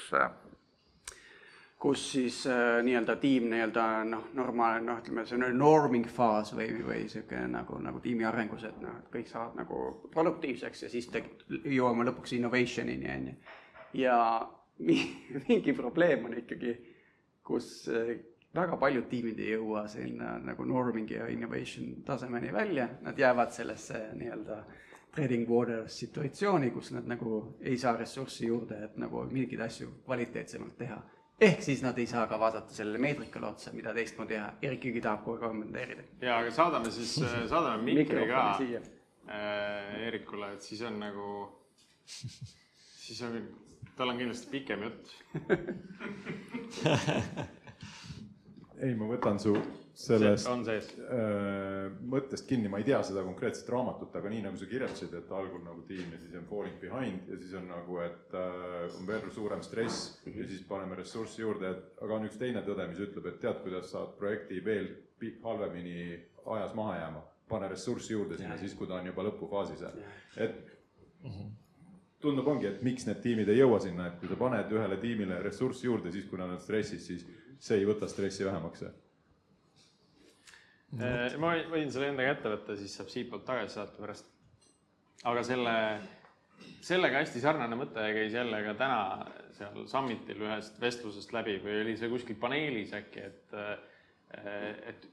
[1.78, 6.70] kus siis äh, nii-öelda tiim nii-öelda noh, normaalne noh, ütleme, see on norming faas või,
[6.86, 9.80] või niisugune nagu, nagu tiimi arengus, et noh, et kõik saavad nagu
[10.14, 13.36] produktiivseks ja siis te jõuame lõpuks innovation'ini, on ju.
[14.06, 14.18] ja
[14.78, 16.74] mingi probleem on ikkagi,
[17.46, 18.16] kus äh,
[18.56, 24.08] väga paljud tiimid ei jõua sinna nagu norming ja innovation tasemeni välja, nad jäävad sellesse
[24.16, 24.62] nii-öelda
[25.16, 30.76] trading waters situatsiooni, kus nad nagu ei saa ressurssi juurde, et nagu mingeid asju kvaliteetsemalt
[30.78, 31.00] teha
[31.40, 35.02] ehk siis nad ei saa ka vaadata sellele meetrikale otsa, mida teistmoodi teha, Erik Jügi
[35.04, 36.04] tahab aeg kommenteerida.
[36.20, 37.16] ja aga saadame siis,
[37.52, 38.80] saadame mikri ka siia.
[39.26, 41.30] Eerikule, et siis on nagu,
[42.06, 43.40] siis on,
[43.96, 45.04] tal on kindlasti pikem jutt.
[48.84, 49.56] ei, ma võtan su
[49.96, 50.90] sellest on sees.
[51.00, 55.30] äh, mõttest kinni, ma ei tea seda konkreetset raamatut, aga nii nagu sa kirjeldasid, et
[55.32, 59.08] algul nagu tiim ja siis on falling behind ja siis on nagu, et äh, on
[59.08, 63.00] veel suurem stress ja siis paneme ressurssi juurde, et aga on üks teine tõde, mis
[63.08, 64.92] ütleb, et tead, kuidas saad projekti veel
[65.42, 65.96] halvemini
[66.44, 69.86] ajas maha jääma, pane ressurssi juurde sinna siis, kui ta on juba lõpufaasis,
[70.44, 70.60] et
[72.20, 75.40] tundub ongi, et miks need tiimid ei jõua sinna, et kui sa paned ühele tiimile
[75.44, 77.26] ressurssi juurde, siis kui nad on stressis, siis
[77.60, 78.86] see ei võta stressi vähemaks
[80.96, 84.28] Äh, ma võin- selle endaga ette võtta, siis saab siitpoolt tagasi saata pärast.
[85.24, 85.72] aga selle,
[86.84, 89.00] sellega hästi sarnane mõte käis jälle ka täna
[89.56, 93.54] seal summit'il ühest vestlusest läbi või oli see kuskil paneelis äkki, et,
[94.92, 95.08] et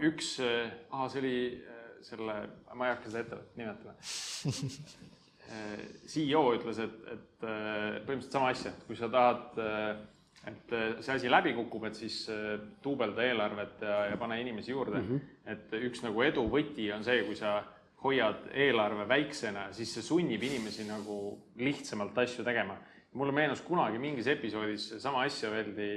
[0.00, 2.38] üks, ahah, see oli äh, selle,
[2.74, 3.94] ma ei hakka seda ettevõtet nimetama.
[6.08, 9.58] CEO ütles, et, et äh, põhimõtteliselt sama asja, et kui sa tahad,
[10.48, 14.72] et äh, see asi läbi kukub, et siis äh, duubelda eelarvet ja, ja pane inimesi
[14.72, 15.08] juurde mm.
[15.08, 15.52] -hmm.
[15.52, 17.60] et üks nagu edu võti on see, kui sa
[18.02, 22.76] hoiad eelarve väiksena, siis see sunnib inimesi nagu lihtsamalt asju tegema.
[23.12, 25.88] mulle meenus kunagi mingis episoodis sama asja öeldi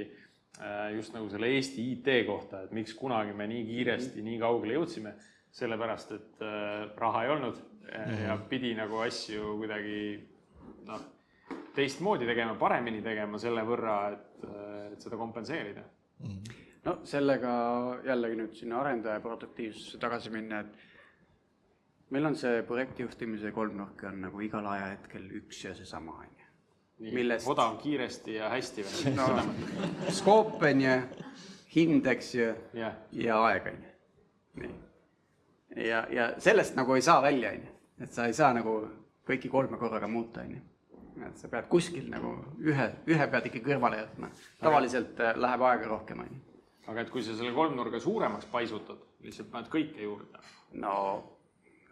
[0.60, 4.74] äh, just nagu selle Eesti IT kohta, et miks kunagi me nii kiiresti nii kaugele
[4.74, 5.14] jõudsime,
[5.50, 10.00] sellepärast et äh, raha ei olnud äh, ja pidi nagu asju kuidagi
[10.86, 11.04] noh,
[11.76, 14.46] teistmoodi tegema, paremini tegema selle võrra, et,
[14.92, 15.84] et seda kompenseerida.
[16.86, 17.52] no sellega
[18.06, 24.40] jällegi nüüd sinna arendaja produktiivsusse tagasi minna, et meil on see projektijuhtimise kolmnurk on nagu
[24.46, 27.12] igal ajahetkel üks ja seesama, on ju.
[27.12, 29.26] Millest- odav, kiiresti ja hästi või no
[30.16, 30.94] skoop on ju,
[31.74, 33.90] hind, eks ju, jah, ja aeg on ju,
[34.62, 34.76] nii.
[35.90, 38.78] ja, ja sellest nagu ei saa välja, on ju, et sa ei saa nagu
[39.26, 40.64] kõiki kolme korraga muuta, on ju.
[41.26, 44.30] et sa pead kuskil nagu ühe, ühe pead ikka kõrvale jätma.
[44.60, 46.42] tavaliselt äh, läheb aega rohkem, on ju.
[46.86, 50.44] aga et kui sa selle kolmnurga suuremaks paisutad, lihtsalt paned kõike juurde.
[50.82, 50.92] no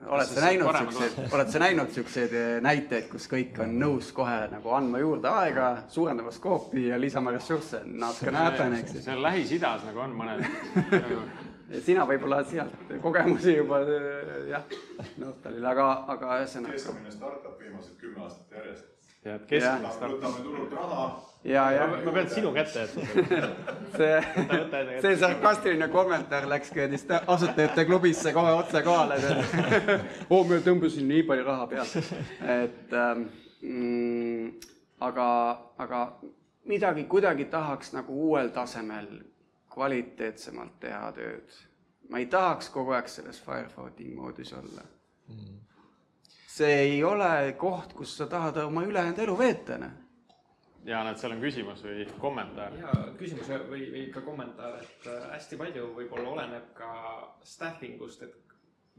[0.05, 4.75] oled sa näinud siukseid, oled sa näinud siukseid näiteid, kus kõik on nõus kohe nagu
[4.77, 9.05] andma juurde aega, suurendama skoopi ja lisama ressursse, natukene häben, eks ju.
[9.07, 10.45] see on Lähis-Idas nagu on mõned.
[11.85, 13.81] sina võib-olla oled sealt kogemusi juba
[14.51, 14.67] jah,
[15.21, 18.91] Nortalil, aga, aga ühesõnaga keskkonna startup viimased kümme aastat järjest
[19.25, 20.13] tead, keskmine start.
[20.17, 21.07] võtame turult raha
[21.45, 23.03] ja, ja ma pean sinu kätte jätma.
[23.99, 29.19] see, see sarkastiline kommentaar läks küüdist asutajate klubisse kohe otse kohale.
[30.33, 31.99] oo, ma tõmbasin nii palju raha pealt.
[32.59, 33.27] et ähm,
[33.63, 34.49] mm,
[35.09, 35.29] aga,
[35.85, 36.07] aga
[36.69, 39.09] midagi kuidagi tahaks nagu uuel tasemel
[39.75, 41.59] kvaliteetsemalt teha tööd.
[42.11, 44.87] ma ei tahaks kogu aeg selles firefighting moodis olla.
[46.55, 50.01] see ei ole koht, kus sa tahad oma ülejäänud elu veeta, noh
[50.85, 52.75] Jaan, et seal on küsimus või kommentaar?
[52.77, 56.91] ja küsimus või, või ka kommentaar, et äh, hästi palju võib-olla oleneb ka
[57.41, 58.35] staffing ust, et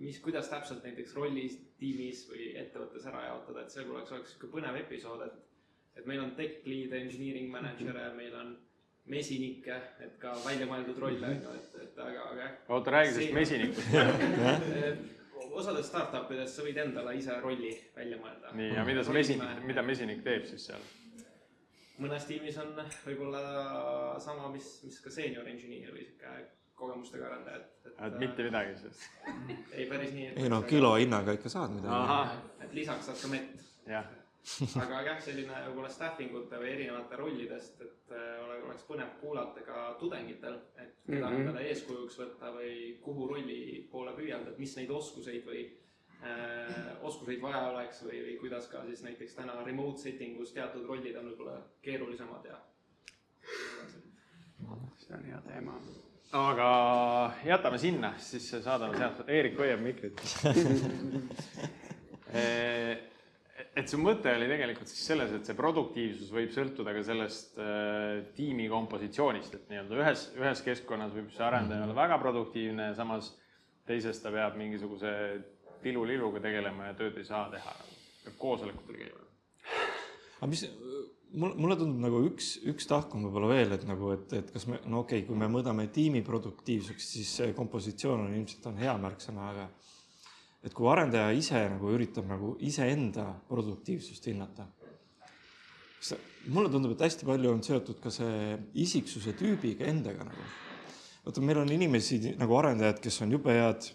[0.01, 4.49] mis, kuidas täpselt näiteks rollis tiimis või ettevõttes ära jaotada, et see oleks, oleks sihuke
[4.55, 5.43] põnev episood, et
[5.95, 8.49] et meil on tech lead, engineering manager'e, meil on
[9.11, 12.55] mesinikke, et ka välja mõeldud rolle on ju, et, et aga, aga jah.
[12.73, 15.13] oota, räägi sellest mesinikust.
[15.55, 18.51] osades startup ides sa võid endale ise rolli välja mõelda.
[18.57, 20.83] nii, ja mida see mesinik, mida mesinik teeb siis seal?
[22.01, 22.73] mõnes tiimis on
[23.05, 23.41] võib-olla
[24.23, 26.33] sama, mis, mis ka senior engineer või sihuke
[26.75, 27.99] kogemustega arendaja, et, et.
[28.07, 29.05] et mitte midagi siis?
[29.71, 30.33] ei, päris nii.
[30.43, 32.39] ei no kilo hinnaga ikka saad midagi.
[32.65, 33.65] et lisaks saad ka mett.
[33.87, 34.11] jah.
[34.83, 39.61] aga jah, selline võib-olla staffing ute või erinevate rollidest, et äh, ole- oleks põnev kuulata
[39.65, 41.39] ka tudengitel, et keda Mhm.
[41.41, 45.63] endale eeskujuks võtta või kuhu rolli poole püüelda, et mis neid oskuseid või
[46.23, 50.85] äh, oskuseid vaja oleks või, või kuidas ka siis näiteks täna remote setting us teatud
[50.87, 52.61] rollid on võib-olla keerulisemad ja
[54.97, 55.75] see on hea teema
[56.35, 56.69] aga
[57.45, 60.21] jätame sinna, siis saadame sealt, Eerik hoiab mikrit.
[63.75, 68.21] et su mõte oli tegelikult siis selles, et see produktiivsus võib sõltuda ka sellest äh,
[68.37, 73.33] tiimi kompositsioonist, et nii-öelda ühes, ühes keskkonnas võib see arendaja olla väga produktiivne ja samas
[73.85, 75.11] teises ta peab mingisuguse
[75.83, 77.75] tiluliluga tegelema ja tööd ei saa teha,
[78.23, 79.25] peab koosolekutel käima.
[80.39, 80.63] aga mis,
[81.35, 84.67] mul, mulle tundub nagu üks, üks tahk on võib-olla veel, et nagu, et, et kas
[84.71, 88.79] me, no okei okay,, kui me mõõdame tiimi produktiivsuseks, siis see kompositsioon on ilmselt on
[88.81, 89.67] hea märksõna, aga
[90.65, 94.67] et kui arendaja ise nagu üritab nagu iseenda produktiivsust hinnata,
[96.53, 100.49] mulle tundub, et hästi palju on seotud ka see isiksuse tüübiga endaga nagu.
[101.25, 103.87] vaata, meil on inimesi nagu arendajad, kes on jube head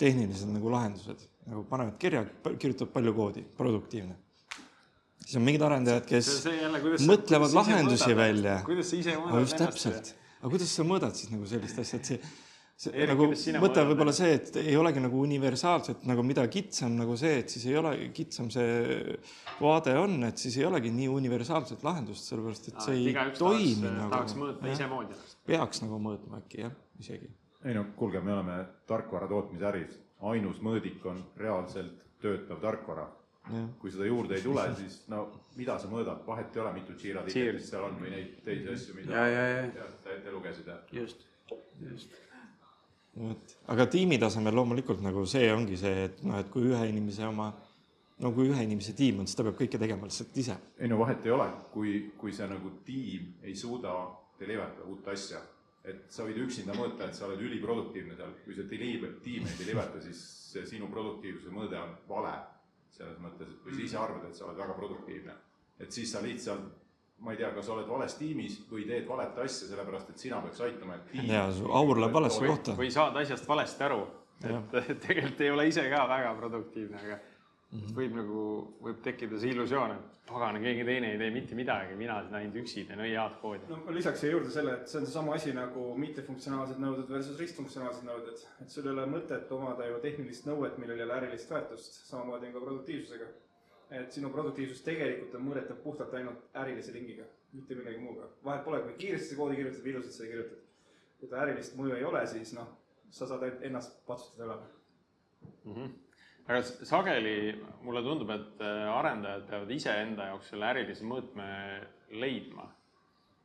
[0.00, 2.24] tehnilised nagu lahendused, nagu panevad kirja,
[2.58, 4.18] kirjutavad palju koodi, produktiivne
[5.24, 6.28] siis on mingid arendajad, kes
[7.08, 8.58] mõtlevad lahendusi välja.
[8.66, 10.10] kuidas sa ise mõõdad just täpselt,
[10.40, 12.18] aga kuidas sa mõõdad siis nagu sellist asja, et see,
[12.74, 13.88] see Eerik, nagu mõte mõõdad?
[13.90, 17.66] võib olla see, et ei olegi nagu universaalselt nagu mida kitsam nagu see, et siis
[17.70, 19.14] ei ole kitsam see
[19.60, 23.84] vaade on, et siis ei olegi nii universaalset lahendust, sellepärast et see ei toimi tahaks,
[23.86, 24.10] nagu.
[24.16, 25.38] tahaks mõõta isemoodi ennast.
[25.46, 27.30] peaks nagu mõõtma äkki jah, isegi.
[27.62, 28.58] ei no kuulge, me oleme
[28.90, 29.94] tarkvara tootmisäris,
[30.34, 33.06] ainus mõõdik on reaalselt töötav tarkvara.
[33.78, 35.26] kui seda juurde ei tule, siis no
[35.58, 38.94] mida sa mõõdad, vahet ei ole, mitu Jira tiketit seal on või neid teisi asju,
[38.96, 39.88] mida Ja, ja, ja.
[40.02, 41.26] sa ette lugesid ja just,
[41.82, 42.16] just.
[43.16, 47.26] vot, aga tiimi tasemel loomulikult nagu see ongi see, et noh, et kui ühe inimese
[47.28, 47.50] oma,
[48.22, 50.58] no kui ühe inimese tiim on, siis ta peab kõike tegema lihtsalt ise.
[50.78, 53.96] ei no vahet ei ole, kui, kui see nagu tiim ei suuda
[54.40, 55.42] deliver ida uut asja,
[55.84, 59.58] et sa võid üksinda mõõta, et sa oled üliproduktiivne seal, kui see deliver, tiim ei
[59.60, 60.22] deliver'ta, siis
[60.54, 62.34] see sinu produktiivsuse mõõde on vale.
[62.94, 65.32] selles mõttes, et kui sa ise arvad, et sa oled väga produktiivne,
[65.82, 66.83] et siis sa lihtsalt
[67.24, 70.40] ma ei tea, kas sa oled vales tiimis või teed valet asja, sellepärast et sina
[70.44, 73.86] peaks aitama, et tiim Jaa, su aur läheb valesse või kohta., või saad asjast valesti
[73.88, 74.02] aru,
[74.44, 74.74] et
[75.06, 77.20] tegelikult ei ole ise ka väga produktiivne, aga
[77.74, 77.94] Mhm.
[77.96, 78.40] võib nagu,
[78.84, 82.58] võib tekkida see illusioon, et pagana, keegi teine ei tee mitte midagi, mina siin ainult
[82.60, 83.66] üksi teen õiad koodi.
[83.68, 87.40] no ma lisaks siia juurde selle, et see on seesama asi nagu mittefunktsionaalsed nõuded versus
[87.40, 88.44] ristfunktsionaalsed nõuded.
[88.62, 92.46] et sul ei ole mõtet omada ju tehnilist nõuet, millel ei ole ärilist väärtust, samamoodi
[92.46, 93.26] on ka produktiivsusega.
[93.90, 98.28] Et sinu produktiivsus tegelikult on mõõdetav puhtalt ainult ärilise lingiga, mitte millegi muuga.
[98.44, 100.58] vahet pole, kui kiiresti sa koodi kirjutad või ilusasti sa kirjutad.
[101.20, 102.68] kui ta ärilist mõju ei ole, siis noh,
[103.10, 104.56] sa saad ainult ennast patsutada üle
[106.46, 111.46] aga s- sageli mulle tundub, et äh, arendajad peavad iseenda jaoks selle ärilise mõõtme
[112.10, 112.66] leidma.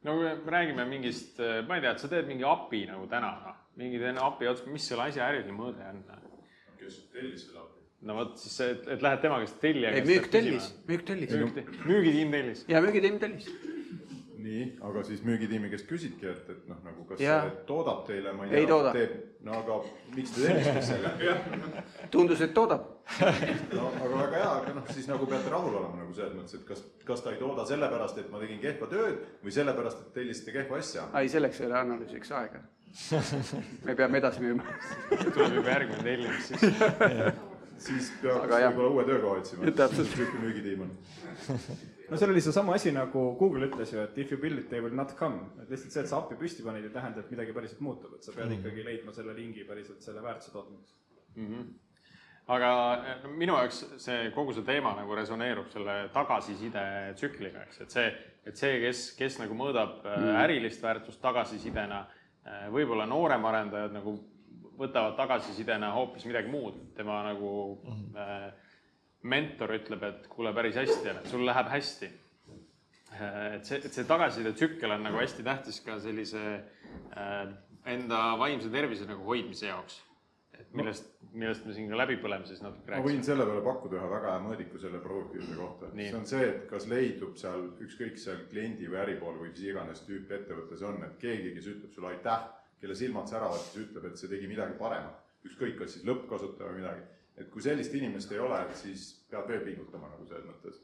[0.03, 3.31] no kui me räägime mingist, ma ei tea, et sa teed mingi API nagu täna,
[3.45, 6.03] noh, mingi teine API ots-, mis selle asja äriline mõõde on?
[6.79, 7.68] kes tellis seda appi.
[8.07, 10.11] No vot siis see, et, et lähed tema käest tellija ei, käest.
[10.11, 11.33] müük tellis, müük tellis.
[11.85, 12.63] müügitiim tellis.
[12.71, 13.49] ja müügitiim tellis.
[14.39, 17.41] nii, aga siis müügitiimi käest küsidki, et, et noh, nagu kas Jaa.
[17.43, 19.81] see toodab teile, ma ei Ei tea, teeb, no aga
[20.15, 21.35] miks te tellisite selle?
[22.13, 22.87] tundus, et toodab.
[23.73, 26.65] no aga väga hea, aga noh, siis nagu peate rahul olema nagu selles mõttes, et
[26.71, 30.55] kas, kas ta ei tooda sellepärast, et ma tegin kehva tööd või sellepärast, et tellisite
[30.55, 31.09] kehva asja.
[31.19, 32.63] ei, selleks ei ole analüüsiks aega.
[33.83, 34.79] me peame edasi müüma.
[35.11, 37.43] tuleb juba järgmine tellimus siis.
[37.83, 39.71] siis peaks võib-olla uue töökoha otsima.
[39.71, 40.11] Täpselt.
[40.11, 40.93] niisugune müügitiim on.
[42.09, 44.83] no seal oli seesama asi nagu Google ütles ju, et if you build it, they
[44.83, 45.49] will not come.
[45.61, 48.25] et lihtsalt see, et sa API püsti panid, ei tähenda, et midagi päriselt muutub, et
[48.25, 50.97] sa pead ikkagi leidma selle lingi päriselt selle väärtuse tootmiseks.
[52.49, 56.85] aga eh, no, minu jaoks see kogu see teema nagu resoneerub selle tagasiside
[57.19, 58.07] tsükliga, eks, et see,
[58.49, 60.33] et see, kes, kes nagu mõõdab mm.
[60.45, 62.07] ärilist väärtust tagasisidena,
[62.73, 64.15] võib-olla nooremarendajad nagu
[64.79, 67.51] võtavad tagasisidena hoopis midagi muud, tema nagu
[67.83, 68.17] mm.
[68.17, 68.67] äh,
[69.29, 72.11] mentor ütleb, et kuule, päris hästi on, et sul läheb hästi.
[73.19, 76.43] et see, et see tagasiside tsükkel on nagu hästi tähtis ka sellise
[77.17, 77.49] äh,
[77.89, 80.03] enda vaimse tervise nagu hoidmise jaoks.
[80.59, 83.27] et millest, millest me siin ka läbipõlemises natuke ma võin rääkisime.
[83.29, 85.91] selle peale pakkuda ühe väga hea mõõdiku selle produktiivsuse kohta.
[85.95, 90.03] See on see, et kas leidub seal ükskõik seal kliendi või äripool või mis iganes
[90.07, 92.43] tüüp ettevõte see on, et keegi, kes ütleb sulle aitäh,
[92.81, 95.25] kelle silmad säravad, kes ütleb, et see tegi midagi paremat.
[95.47, 97.01] ükskõik, kas siis lõppkasutaja või midagi.
[97.39, 100.79] et kui sellist inimest ei ole, siis pead veel pingutama nagu selles mõttes.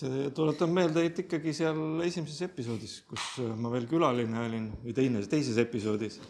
[0.00, 5.22] see tuletab meelde, et ikkagi seal esimeses episoodis, kus ma veel külaline olin või teine,
[5.26, 6.20] teises episoodis,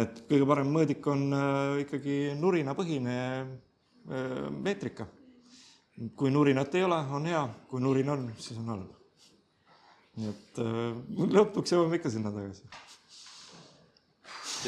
[0.00, 5.06] et kõige parem mõõdik on äh, ikkagi nurinapõhine äh, meetrika.
[6.16, 8.90] kui nurinat ei ole, on hea, kui nurin on, siis on halb.
[10.16, 12.83] nii et äh, lõpuks jõuame ikka sinna tagasi.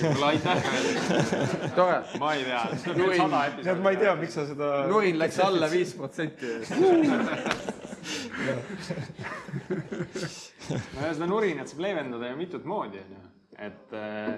[0.01, 0.57] Kuule, aitäh
[1.77, 1.99] tore.
[2.19, 3.81] ma ei tea, episoodi.
[3.83, 4.67] ma ei tea, miks sa seda.
[4.91, 6.47] nurin läks alla viis protsenti.
[10.97, 13.23] no ja seda nurinat saab leevendada ju mitut moodi, on ju,
[13.67, 14.35] et äh,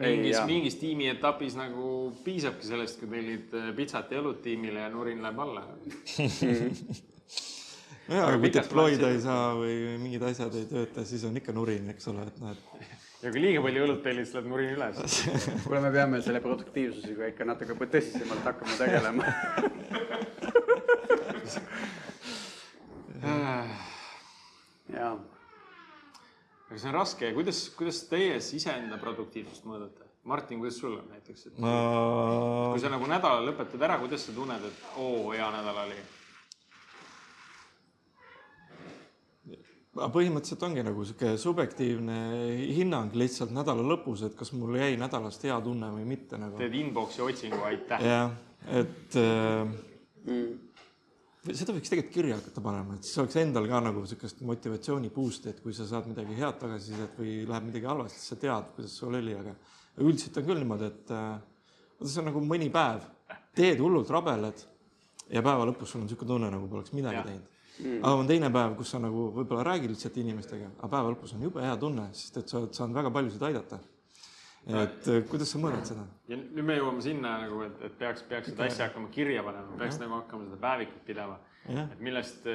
[0.00, 1.86] mingis, mingis tiimi etapis nagu
[2.24, 5.66] piisabki sellest, kui tellid äh, pitsat ja õlut tiimile ja nurin läheb alla.
[8.10, 11.54] nojah, aga kui deploy'da plaanis- ei saa või mingid asjad ei tööta, siis on ikka
[11.56, 14.74] nurin, eks ole, et noh, et ja kui liiga palju õlut tellid, siis läheb nurin
[14.76, 14.96] üles.
[15.64, 19.24] kuule, me peame selle produktiivsusega ikka natuke tõsisemalt hakkama tegelema.
[24.96, 25.14] jaa.
[26.68, 30.04] aga see on raske, kuidas, kuidas teie siis iseenda produktiivsust mõõdate?
[30.30, 31.70] Martin, kuidas sul on näiteks, et ma
[32.72, 36.00] kui sa nagu nädala lõpetad ära, kuidas sa tunned, et oo, hea nädal oli?
[39.90, 42.16] Põhimõtteliselt ongi nagu sihuke subjektiivne
[42.76, 46.58] hinnang lihtsalt nädala lõpus, et kas mul jäi nädalast hea tunne või mitte nagu.
[46.60, 48.04] teed inbox'i otsingu, aitäh.
[48.06, 48.30] jah,
[48.70, 49.72] et äh,
[51.50, 55.50] seda võiks tegelikult kirja hakata panema, et siis oleks endal ka nagu sihukest motivatsiooni boost'i,
[55.50, 58.94] et kui sa saad midagi head tagasisidet või läheb midagi halvasti, siis sa tead, kuidas
[59.02, 59.56] sul oli, aga
[60.06, 61.30] üldiselt on küll niimoodi, et äh,
[62.04, 63.10] see on nagu mõni päev,
[63.58, 64.68] teed hullult rabeled
[65.34, 67.26] ja päeva lõpus sul on niisugune tunne, nagu poleks midagi Jah.
[67.26, 68.00] teinud mm..
[68.02, 71.46] aga on teine päev, kus sa nagu võib-olla räägid lihtsalt inimestega, aga päeva lõpus on
[71.46, 73.80] jube hea tunne, sest et sa oled saanud väga paljusid aidata.
[74.70, 76.04] et äh, kuidas sa mõõdad seda?
[76.28, 79.78] ja nüüd me jõuame sinna nagu, et, et peaks, peaks seda asja hakkama kirja panema,
[79.80, 81.40] peaks nagu hakkama seda päevikut pidama.
[81.70, 82.46] Et millest,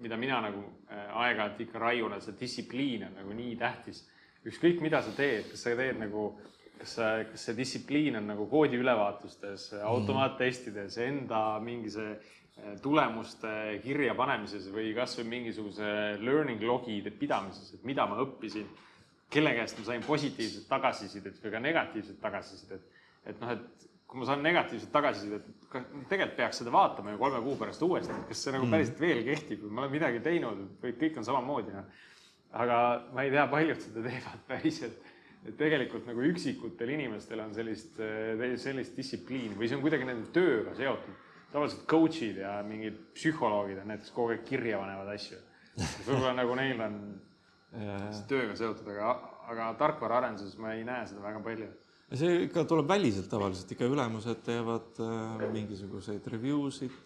[0.00, 4.06] mida mina nagu äh, aeg-ajalt ikka raiun, et see distsipliin on nagu nii tähtis.
[4.48, 6.30] ükskõik, mida sa teed, kas sa teed nagu,
[6.78, 12.37] kas sa, kas see distsipliin on nagu koodi ülevaatustes, automaattestides, enda mingi see äh,
[12.82, 13.50] tulemuste
[13.84, 15.88] kirja panemises või kasvõi mingisuguse
[16.20, 18.66] learning log'ide pidamises, et mida ma õppisin
[19.30, 22.96] kelle käest ma sain positiivset tagasisidet või ka negatiivset tagasisidet.
[23.28, 25.48] et noh, et kui ma saan negatiivset tagasisidet,
[26.08, 29.20] tegelikult peaks seda vaatama ju kolme kuu pärast uuesti, et kas see nagu päriselt veel
[29.26, 31.90] kehtib või ma olen midagi teinud või kõik on samamoodi, noh.
[32.56, 32.78] aga
[33.12, 35.14] ma ei tea, paljud seda teevad päriselt.
[35.46, 38.00] et tegelikult nagu üksikutel inimestel on sellist,
[38.64, 41.27] sellist distsipliini või see on kuidagi nende tööga seotud.
[41.52, 45.38] Tavaliselt coach'id ja mingid psühholoogid on näiteks kogu aeg kirja panevad asju.
[46.06, 46.98] võib-olla nagu neil on
[48.28, 49.12] tööga seotud, aga,
[49.52, 51.68] aga tarkvaraarenduses ma ei näe seda väga palju.
[52.18, 56.96] see ikka tuleb väliselt tavaliselt, ikka ülemused teevad äh, mingisuguseid review sid,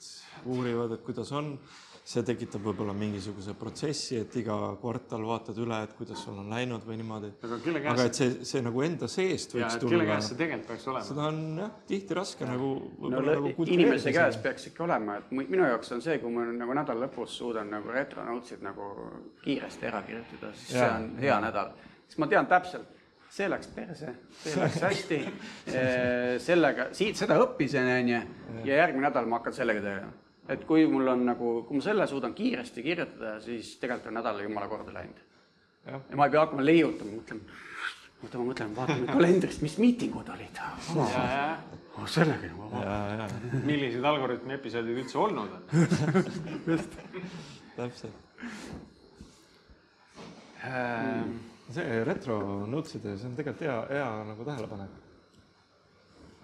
[0.47, 1.57] uurivad, et kuidas on.
[2.03, 6.83] See tekitab võib-olla mingisuguse protsessi, et iga kvartal vaatad üle, et kuidas sul on läinud
[6.87, 7.31] või niimoodi.
[7.47, 10.07] aga kelle aga et see, see nagu enda seest ja võiks kelle tulla.
[10.09, 11.05] käest see tegelikult peaks olema?
[11.07, 15.31] seda on jah, tihti raske nagu no võib-olla nagu inimese käes peaks ikka olema, et
[15.39, 18.89] minu jaoks on see, kui ma nagu nädala lõpus suudan nagu retronotes'id nagu
[19.45, 20.97] kiiresti ära kirjutada, siis see Jaa.
[20.97, 21.71] on hea nädal.
[22.09, 22.99] siis ma tean täpselt,
[23.31, 25.21] see läks perse, see läks hästi,
[26.49, 28.21] sellega, siit seda õppisin, onju,
[28.67, 30.19] ja järgmine nädal ma hakkan sellega tegelema.
[30.49, 34.41] Et kui mul on nagu, kui ma selle suudan kiiresti kirjutada, siis tegelikult on nädal
[34.43, 35.21] jumala korda läinud.
[35.87, 37.41] Ja ma ei pea hakkama leiutama, mõtlen,
[38.23, 40.59] oota, ma mõtlen, vaatan kalendrist, mis miitingud olid.
[40.59, 41.47] ja, ja
[41.99, 43.27] oh, sellega juba ja, ja
[43.67, 45.63] millised algoritmi episoodid üldse olnud on?
[47.77, 48.29] täpselt.
[50.63, 51.39] Ehm,
[51.75, 52.39] see retro
[52.71, 55.01] notes'ide, see on tegelikult hea, hea nagu tähelepanek.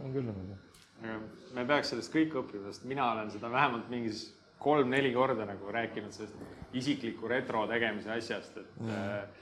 [0.03, 0.59] on küll niimoodi.
[1.03, 4.27] Me peaks sellest kõik õppima, sest mina olen seda vähemalt mingis
[4.59, 9.39] kolm-neli korda nagu rääkinud sellest isikliku retro tegemise asjast, et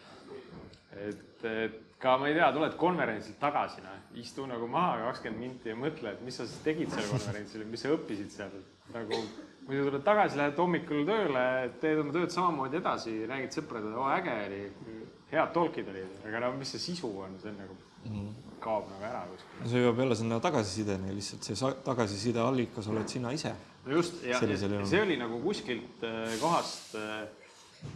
[0.96, 5.72] et, et ka ma ei tea, tuled konverentsilt tagasi, noh, istu nagu maha kakskümmend minti
[5.72, 8.56] ja mõtle, et mis sa siis tegid seal konverentsil mis sa õppisid seal,
[8.94, 9.20] nagu
[9.66, 11.44] muidu tuled tagasi, lähed hommikul tööle,
[11.82, 14.60] teed oma tööd samamoodi edasi, räägid sõpradele, oo äge oli,
[15.32, 17.80] head talk'id olid, aga no mis see sisu on, see on nagu
[18.66, 19.64] kaob nagu ära kuskil.
[19.70, 23.54] see jõuab jälle sinna tagasisideni, lihtsalt see tagasiside allikas oled sina ise.
[23.86, 27.26] no just, ja, ja see oli nagu kuskilt äh, kohast äh,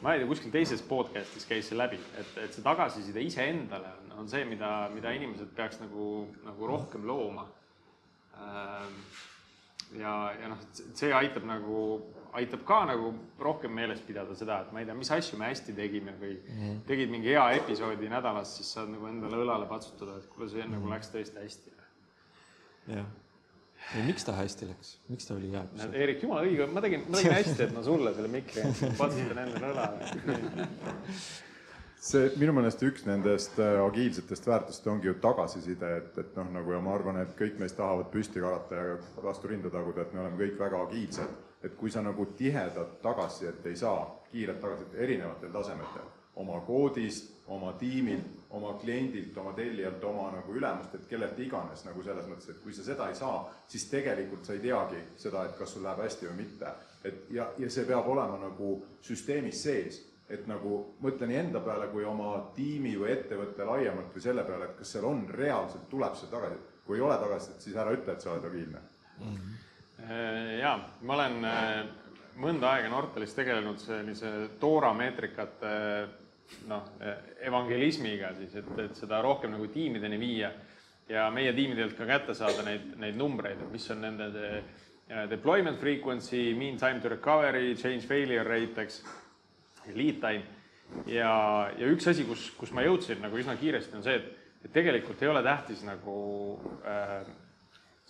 [0.03, 4.13] ma ei tea, kuskil teises podcast'is käis see läbi, et, et see tagasiside iseendale on,
[4.23, 6.07] on see, mida, mida inimesed peaks nagu,
[6.47, 7.47] nagu rohkem looma.
[9.99, 11.81] ja, ja noh, see aitab nagu,
[12.39, 13.13] aitab ka nagu
[13.43, 16.37] rohkem meeles pidada seda, et ma ei tea, mis asju me hästi tegime või
[16.89, 20.93] tegid mingi hea episoodi nädalas, siis saad nagu endale õlale patsutada, et kuule, see nagu
[20.93, 21.75] läks tõesti hästi.
[22.95, 23.11] jah.
[23.97, 25.67] ja miks ta hästi läks, miks ta oli hea?
[25.91, 28.67] Eerik, jumala õige, ma tegin, ma tegin hästi, et ma sulle selle mikri
[29.01, 31.15] patsutan endale õlale.
[32.01, 36.73] see minu meelest üks nendest äh, agiilsetest väärtustest ongi ju tagasiside, et, et noh, nagu
[36.73, 40.25] ja ma arvan, et kõik meist tahavad püsti karata ja vastu rinda taguda, et me
[40.25, 41.39] oleme kõik väga agiilsed.
[41.65, 46.09] Et kui sa nagu tihedat tagasisidet ei saa, kiiret tagasisidet erinevatel tasemetel,
[46.41, 52.29] oma koodist, oma tiimilt, oma kliendilt, oma tellijalt, oma nagu ülemustelt, kellelt iganes nagu selles
[52.31, 55.75] mõttes, et kui sa seda ei saa, siis tegelikult sa ei teagi seda, et kas
[55.75, 56.77] sul läheb hästi või mitte.
[57.05, 60.01] et ja, ja see peab olema nagu süsteemis sees
[60.31, 64.69] et nagu mõtle nii enda peale kui oma tiimi või ettevõtte laiemalt või selle peale,
[64.69, 66.61] et kas seal on reaalselt, tuleb see tagasi.
[66.87, 68.81] kui ei ole tagasisidet, siis ära ütle, et sa oled agiilne.
[70.61, 70.75] Ja
[71.07, 71.83] ma olen äh,
[72.41, 75.75] mõnda aega Nortalis tegelenud sellise Toora meetrikate
[76.71, 76.89] noh,
[77.47, 80.51] evangelismiga siis, et, et seda rohkem nagu tiimideni viia
[81.11, 84.51] ja meie tiimidelt ka kätte saada neid, neid numbreid, et mis on nende de,
[85.31, 89.01] deployment frequency, mean time to recovery, change failure rate, eks,
[89.97, 90.45] lead time.
[91.07, 91.33] ja,
[91.79, 95.23] ja üks asi, kus, kus ma jõudsin nagu üsna kiiresti, on see, et, et tegelikult
[95.23, 96.17] ei ole tähtis nagu
[96.87, 97.27] äh,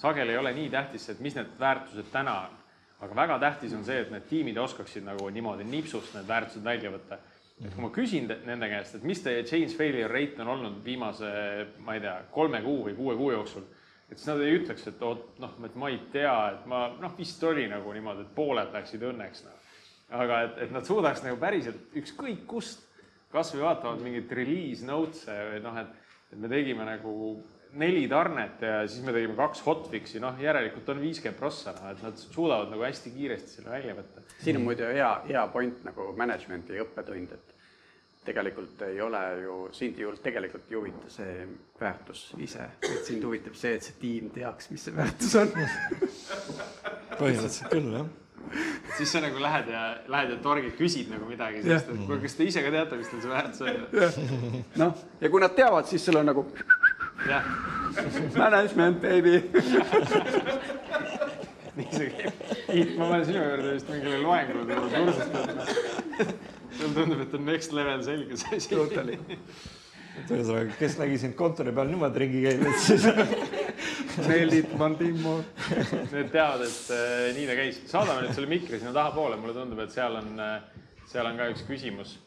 [0.00, 2.56] sageli ei ole nii tähtis et mis need väärtused täna on.
[3.00, 6.92] aga väga tähtis on see, et need tiimid oskaksid nagu niimoodi nipsust need väärtused välja
[6.92, 7.18] võtta.
[7.64, 11.30] et kui ma küsin nende käest, et mis teie change failure rate on olnud viimase,
[11.84, 13.66] ma ei tea, kolme kuu või kuue kuu jooksul,
[14.08, 17.16] et siis nad ei ütleks, et oot, noh, et ma ei tea, et ma noh,
[17.18, 19.68] vist oli nagu niimoodi, et pooled läksid õnneks noh.
[20.22, 22.86] aga et, et nad suudaks nagu päriselt ükskõik kust,
[23.30, 27.12] kasvõi vaatavad mingeid release notes'e või noh, et, et me tegime nagu
[27.78, 32.02] neli tarnet ja siis me tegime kaks hotfix'i, noh, järelikult on viiskümmend prossa, noh, et
[32.02, 34.24] nad suudavad nagu hästi kiiresti selle välja võtta.
[34.40, 37.56] siin on muide hea, hea point nagu management'i õppetund, et
[38.24, 41.44] tegelikult ei ole ju, sind ju tegelikult ei huvita see
[41.80, 45.54] väärtus ise, et sind huvitab see, et see tiim teaks, mis see väärtus on.
[47.20, 48.10] põhimõtteliselt küll, jah.
[48.98, 52.36] siis sa nagu lähed ja, lähed ja torgid, küsid nagu midagi, sest et kuule, kas
[52.36, 54.62] te ise ka teate, mis teil see väärtus on?
[54.82, 56.44] noh, ja kui nad teavad, siis sul on nagu
[57.28, 57.44] jah,
[58.36, 59.42] management baby.
[61.76, 62.46] nii see käib.
[62.70, 65.66] Tiit, ma lähen sinu juurde vist mingile loengule nagu kursust võtma.
[66.78, 68.72] mulle tundub, et on next level selge see asi.
[68.74, 69.18] Totally.
[70.20, 73.06] et ühesõnaga, kes nägi sind kontori peal niimoodi ringi käimas, siis
[74.20, 75.44] Nailed it, one team more.
[76.10, 77.78] Need teavad, et äh, nii ta käis.
[77.88, 80.58] saadame nüüd selle mikri sinna tahapoole, mulle tundub, et seal on äh,,
[81.08, 82.18] seal on ka üks küsimus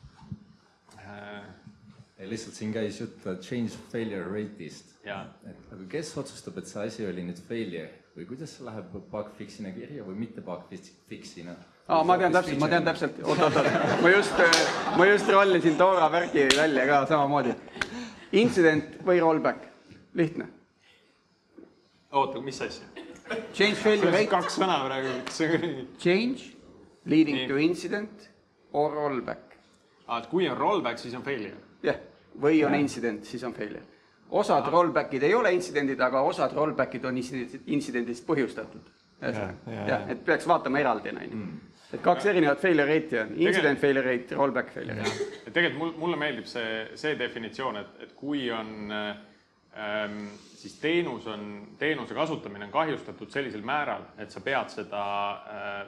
[2.20, 4.94] lihtsalt siin käis jutt change failure rate'ist.
[5.04, 9.32] Et aga kes otsustab, et see asi oli nüüd failure või kuidas see läheb bug
[9.40, 11.56] fix'ina kirja või mitte bug fix- fix'ina?
[11.88, 14.44] aa, ma tean täpselt, ma tean täpselt, oot, oot, oot, ma just,
[14.98, 17.56] ma just rollisin Dora värgi välja ka samamoodi.
[18.32, 19.66] intsident või rollback,
[20.14, 20.48] lihtne.
[22.12, 22.86] oota, mis asja?
[23.54, 26.54] Change failure rate, kaks sõna praegu, change
[27.06, 27.48] leading Nii.
[27.50, 28.30] to incident
[28.72, 29.58] or rollback.
[30.08, 31.58] aa, et kui on rollback, siis on failure.
[31.84, 32.00] Jah,
[32.42, 33.84] või on incident, siis on failure.
[34.30, 38.90] osad rollback'id ei ole intsidendid, aga osad rollback'id on intsidendist- põhjustatud.
[39.22, 39.86] ja, ja.
[39.88, 41.44] jah, et peaks vaatama eraldi, onju.
[41.94, 45.28] et kaks erinevat failure rate'i on, incident failure rate, rollback failure rate.
[45.46, 50.18] et tegelikult mul, mulle meeldib see, see definitsioon, et, et kui on ähm,
[50.64, 55.04] siis teenus on, teenuse kasutamine on kahjustatud sellisel määral, et sa pead seda
[55.34, 55.84] äh,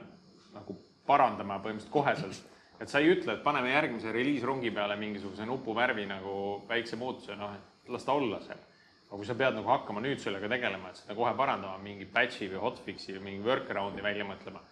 [0.56, 0.78] nagu
[1.08, 2.55] parandama põhimõtteliselt koheselt.
[2.82, 6.36] Et sa ei ütle, et paneme järgmise reliisrongi peale mingisuguse nupuvärvi nagu
[6.70, 8.62] väikse muutuse, noh, et las ta olla seal.
[9.06, 12.50] aga kui sa pead nagu hakkama nüüd sellega tegelema, et seda kohe parandama, mingi patch'i
[12.52, 14.64] või hotfix'i või mingi workaround'i välja mõtlema,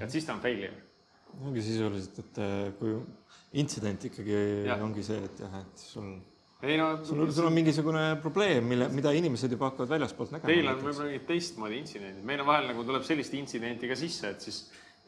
[0.00, 0.74] et siis ta on failure.
[1.44, 2.96] ongi sisuliselt, et äh, kui
[3.60, 4.36] intsident ikkagi
[4.66, 4.76] ja.
[4.82, 6.14] ongi see, et jah, et sul
[6.62, 10.50] ei no sul on, sul on mingisugune probleem, mille, mida inimesed juba hakkavad väljaspoolt nägema.
[10.52, 14.30] Teil on võib-olla mingid teistmoodi intsidendid, meil on vahel nagu tuleb sellist intsidenti ka sisse,
[14.30, 14.60] et siis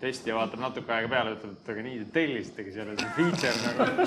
[0.04, 4.06] testija vaatab natuke aega peale, ütleb, et aga nii te tellisitegi selle see feature nagu.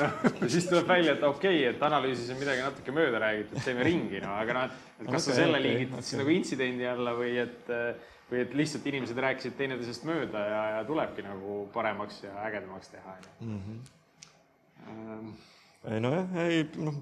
[0.00, 3.62] noh, ja siis tuleb välja, et okei okay,, et analüüsis on midagi natuke mööda räägitud,
[3.64, 7.32] teeme ringi, no aga noh, et kas sa selle liigitad siis nagu intsidendi alla või
[7.46, 7.72] et
[8.26, 13.14] või et lihtsalt inimesed rääkisid teineteisest mööda ja, ja tulebki nagu paremaks ja ägedamaks teha,
[13.20, 13.76] onju.
[14.86, 15.28] Ähm,
[15.92, 16.98] ei nojah, ei noh,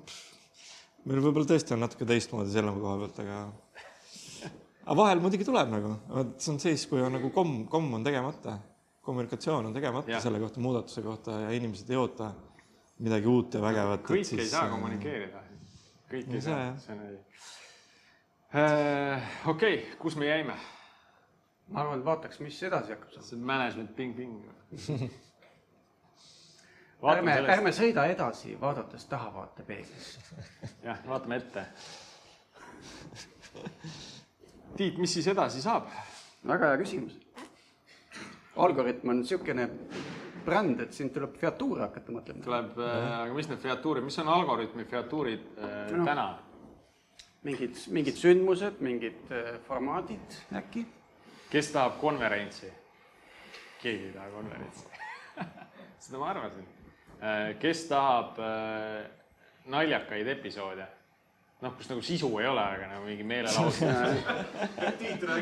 [1.08, 3.38] meil võib-olla tõesti on natuke teistmoodi selle koha pealt, aga
[4.84, 8.04] aga vahel muidugi tuleb nagu, vot see on siis, kui on nagu komm, komm on
[8.04, 8.58] tegemata,
[9.04, 10.20] kommunikatsioon on tegemata ja.
[10.20, 12.30] selle kohta, muudatuse kohta ja inimesed ei oota
[13.04, 14.04] midagi uut ja vägevat.
[14.08, 15.42] kõik ei saa kommunikeerida,
[16.12, 17.22] kõik ei ei saa, see on õige.
[19.54, 20.56] okei okay,, kus me jäime?
[21.72, 23.26] ma arvan, et vaataks, mis edasi hakkab saama.
[23.28, 24.34] see on management ping-ping.
[27.14, 30.20] ärme, ärme sõida edasi, vaadates tahavaatepeeglisse.
[30.84, 31.62] jah, vaatame ette.
[34.76, 35.86] Tiit, mis siis edasi saab?
[36.44, 37.14] väga hea küsimus.
[38.60, 39.64] Algoritm on niisugune
[40.44, 42.42] bränd, et siin tuleb featuure hakata mõtlema.
[42.44, 46.04] tuleb, aga mis need featuurid, mis on algoritmi featuurid äh, No.
[46.04, 46.26] täna?
[47.44, 50.84] mingid, mingid sündmused, mingid äh, formaadid äkki.
[51.50, 52.72] kes tahab konverentsi?
[53.82, 54.84] keegi ei taha konverentsi.
[56.06, 56.66] seda ma arvasin.
[57.60, 59.06] kes tahab äh,
[59.66, 60.86] naljakaid episoode?
[61.64, 63.80] noh, kus nagu sisu ei ole, aga nagu mingi meelelahutus.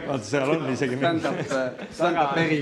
[0.07, 2.61] vaata, seal on isegi mingi stand-up, stand-up eri.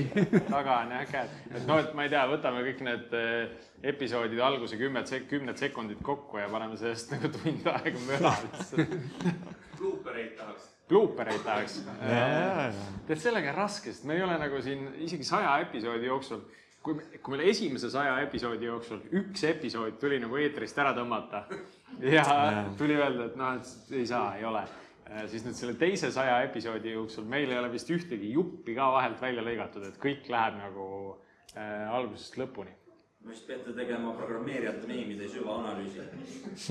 [0.49, 4.45] taga on jah käed, et noh, et ma ei tea, võtame kõik need äh, episoodide
[4.45, 8.95] alguse kümned sek-, kümned sekundid kokku ja paneme sellest nagu tund aega möla lihtsalt.
[9.81, 10.69] Bloopereid tahaks.
[10.89, 11.77] Bloopereid tahaks.
[13.07, 16.43] tead, sellega on raske, sest me ei ole nagu siin isegi saja episoodi jooksul,
[16.83, 21.43] kui, kui meil esimese saja episoodi jooksul üks episood tuli nagu eetrist ära tõmmata
[22.15, 22.25] ja
[22.79, 24.63] tuli öelda, et noh, et ei saa, ei ole,
[25.31, 29.21] siis nüüd selle teise saja episoodi jooksul meil ei ole vist ühtegi juppi ka vahelt
[29.21, 30.85] välja lõigatud, et kõik läheb nagu
[31.55, 32.73] äh, algusest lõpuni.
[33.29, 36.07] siis peate tegema programmeerijate meemide süvaanalüüsi.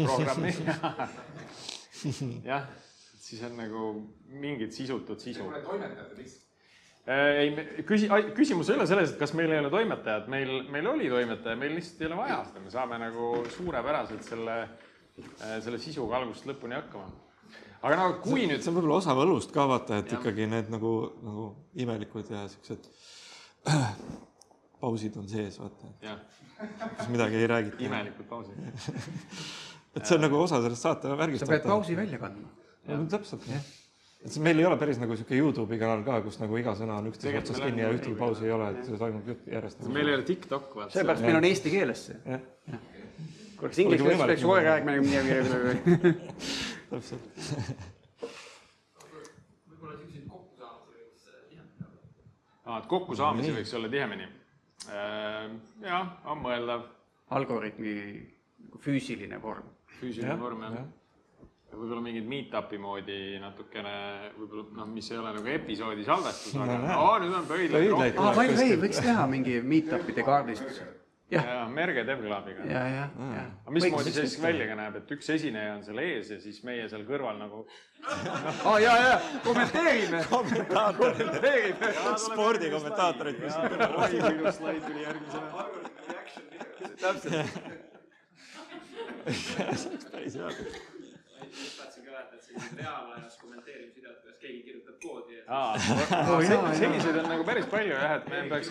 [0.02, 0.54] programmi,
[2.50, 2.70] jah,
[3.14, 3.90] siis on nagu
[4.42, 5.46] mingid sisutud sisu.
[7.09, 11.09] ei, küsi-, küsimus ei ole selles, et kas meil ei ole toimetajat, meil, meil oli
[11.12, 14.57] toimetaja, meil lihtsalt ei ole vaja seda, me saame nagu suurepäraselt selle,
[15.64, 17.09] selle sisuga algusest lõpuni hakkama.
[17.80, 20.94] aga no kui nüüd see on võib-olla osa võlust ka vaata, et ikkagi need nagu,
[21.24, 21.48] nagu
[21.80, 22.90] imelikud ja siuksed
[24.80, 26.16] pausid on sees, vaata,
[27.01, 27.84] kus midagi ei räägita.
[27.88, 28.57] imelikud pausid.
[29.96, 31.46] et see on nagu osa sellest saate värgist.
[31.46, 32.53] sa pead pausi välja kandma.
[33.09, 33.80] täpselt see
[34.21, 37.41] meil ei ole päris nagu sihuke Youtube'i kanal ka, kus nagu iga sõna on üksteise
[37.41, 39.87] otsas kinni ja nagu- ühtegi pausi ei ole, et see toimub jutt järjest.
[39.89, 40.93] meil ei ole TikTok, vaata.
[40.97, 42.41] sellepärast meil on eesti keeles see.
[43.62, 45.31] oleks inglise keeles, peaks kogu aeg rääkima nagu midagi.
[46.91, 47.25] täpselt.
[49.71, 51.97] võib-olla selliseid kokkusaamisi võiks äh, tihemini olla.
[52.66, 54.31] aa, et kokkusaamisi võiks olla tihemini.
[55.89, 56.89] jah, on mõeldav,
[57.41, 57.97] algoritmi
[58.85, 59.73] füüsiline vorm.
[60.01, 60.85] füüsiline vorm jah.
[61.75, 63.93] Võib-olla mingid meet-up'i moodi natukene,
[64.39, 68.25] võib-olla noh, mis ei ole nagu episoodi salvestus, aga No no, nüüd on pöidlaid rohkem.
[68.25, 70.81] aa, by the way, võiks teha mingi meet-up'ide kaardistus.
[71.31, 72.64] jah, ja Merge Devclubiga.
[72.66, 73.05] ja, ja,
[73.37, 73.45] ja.
[73.62, 76.59] aga mismoodi see siis välja ka näeb, et üks esineja on seal ees ja siis
[76.66, 77.62] meie seal kõrval nagu
[78.66, 79.14] aa, ja, ja,
[79.45, 80.25] kommenteerime.
[80.31, 81.33] kommentaatorid,
[82.25, 85.49] spordikommentaatorid, oi kui ilus slaid tuli järgmisena.
[90.12, 90.89] päris hea.
[92.55, 95.78] Tahtsin ka öelda, et reaalajas kuidas keegi kirjutab koodi ja aa,
[96.78, 98.70] selliseid on nagu päris palju jah, et me peaks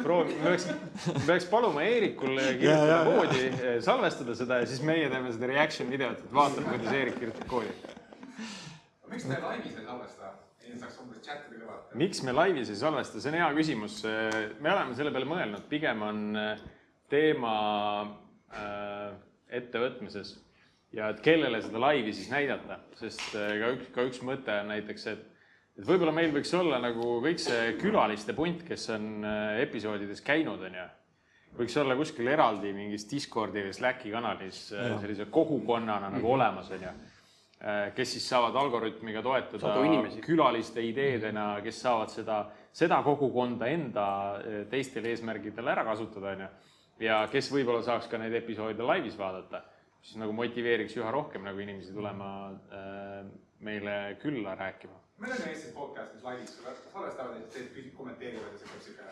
[0.00, 0.66] proovima, me peaks,
[1.12, 3.42] me peaks paluma Eerikul kirjutada koodi,
[3.86, 7.74] salvestada seda ja siis meie teeme seda reaction videot, et vaatame, kuidas Eerik kirjutab koodi.
[9.10, 10.32] miks te laivis ei salvesta?
[10.66, 11.92] ei saaks umbes chat'ide kõrvalt.
[12.02, 14.00] miks me laivis ei salvesta, see on hea küsimus.
[14.60, 16.66] me oleme selle peale mõelnud, pigem on äh,
[17.12, 17.54] teema
[18.50, 19.14] äh,
[19.60, 20.36] ettevõtmises
[20.96, 24.72] ja et kellele seda laivi siis näidata, sest äh, ka üks, ka üks mõte on
[24.74, 25.32] näiteks, et
[25.76, 30.62] et võib-olla meil võiks olla nagu kõik see külaliste punt, kes on äh, episoodides käinud,
[30.70, 30.86] onju
[31.56, 36.94] võiks olla kuskil eraldi mingis Discordi või Slacki kanalis äh, sellise kogukonnana nagu olemas, onju.
[37.96, 38.56] kes siis saavad
[39.60, 40.20] Sadu inimesi.
[40.20, 42.42] külaliste ideedena, kes saavad seda,
[42.72, 44.08] seda kogukonda enda
[44.68, 46.48] teistel eesmärgidel ära kasutada, onju.
[47.04, 49.62] ja kes võib-olla saaks ka neid episoode laivis vaadata,
[50.02, 52.30] siis nagu motiveeriks üha rohkem nagu inimesi tulema
[52.72, 53.26] äh,
[53.60, 56.58] meile külla rääkima meil on Eestis podcast, mis laivis
[56.92, 59.06] salvestavad ja siis teised kommenteerivad ja see käib siuke.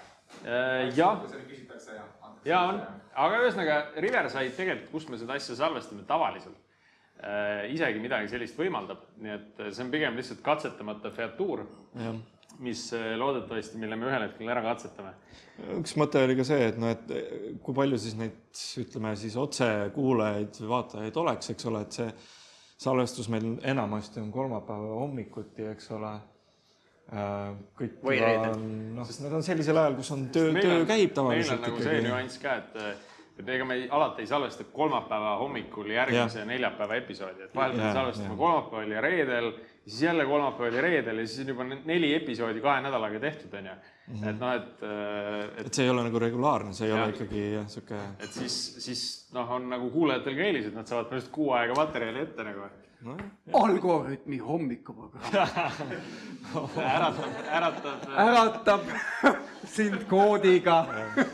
[0.45, 2.49] Äh, jah, küsitakse ja antakse.
[2.49, 2.82] ja on,
[3.24, 6.61] aga ühesõnaga Riverside tegelikult, kus me seda asja salvestame tavaliselt,
[7.72, 11.62] isegi midagi sellist võimaldab, nii et see on pigem lihtsalt katsetamata featuur,
[11.97, 12.18] jah.
[12.62, 15.14] Mis äh, loodetavasti, mille me ühel hetkel ära katsetame.
[15.78, 18.38] üks mõte oli ka see, et noh, et kui palju siis neid,
[18.82, 22.09] ütleme siis otsekuulajaid vaatajaid oleks, eks ole, et see
[22.84, 26.12] salvestus meil enamasti on kolmapäeva hommikuti, eks ole.
[27.78, 28.55] kõik Või reedel.
[28.55, 31.66] on, noh, need on sellisel ajal, kus on töö, Meil töö käib meil tavaliselt on
[31.68, 33.05] nagu see nüanss ka, et,
[33.38, 36.48] et ega me ei- alati ei salvesta kolmapäeva hommikul järgmise ja.
[36.48, 39.52] neljapäeva episoodi, et vahel me salvestame kolmapäeval ja reedel,
[39.87, 43.74] siis jälle kolmapäeval ja reedel ja siis on juba neli episoodi kahe nädalaga tehtud, onju.
[44.30, 44.85] et noh, et,
[45.61, 47.03] et et see ei ole nagu regulaarne, see ei Jah.
[47.03, 49.05] ole ikkagi jah, sihuke et siis, siis
[49.37, 52.68] noh, on nagu kuulajatel ka eelis, et nad saavad põhimõtteliselt kuu aega materjali ette nagu.
[53.05, 53.24] noh,
[53.61, 55.97] Algorütmi hommikuprogramm
[56.80, 58.93] äratab, äratab, äratab
[59.76, 60.78] sind koodiga.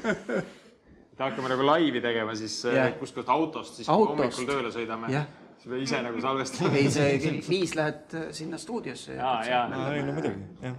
[0.03, 2.91] et hakkame nagu laivi tegema siis yeah.
[2.99, 4.19] kuskilt autost, siis Autost.
[4.19, 5.31] hommikul tööle sõidame Jah.
[5.61, 6.79] Siis me ise nagu salvestame.
[6.81, 10.79] ei, see kell viis lähed äh, sinna stuudiosse ja, ja, ei no muidugi, jah.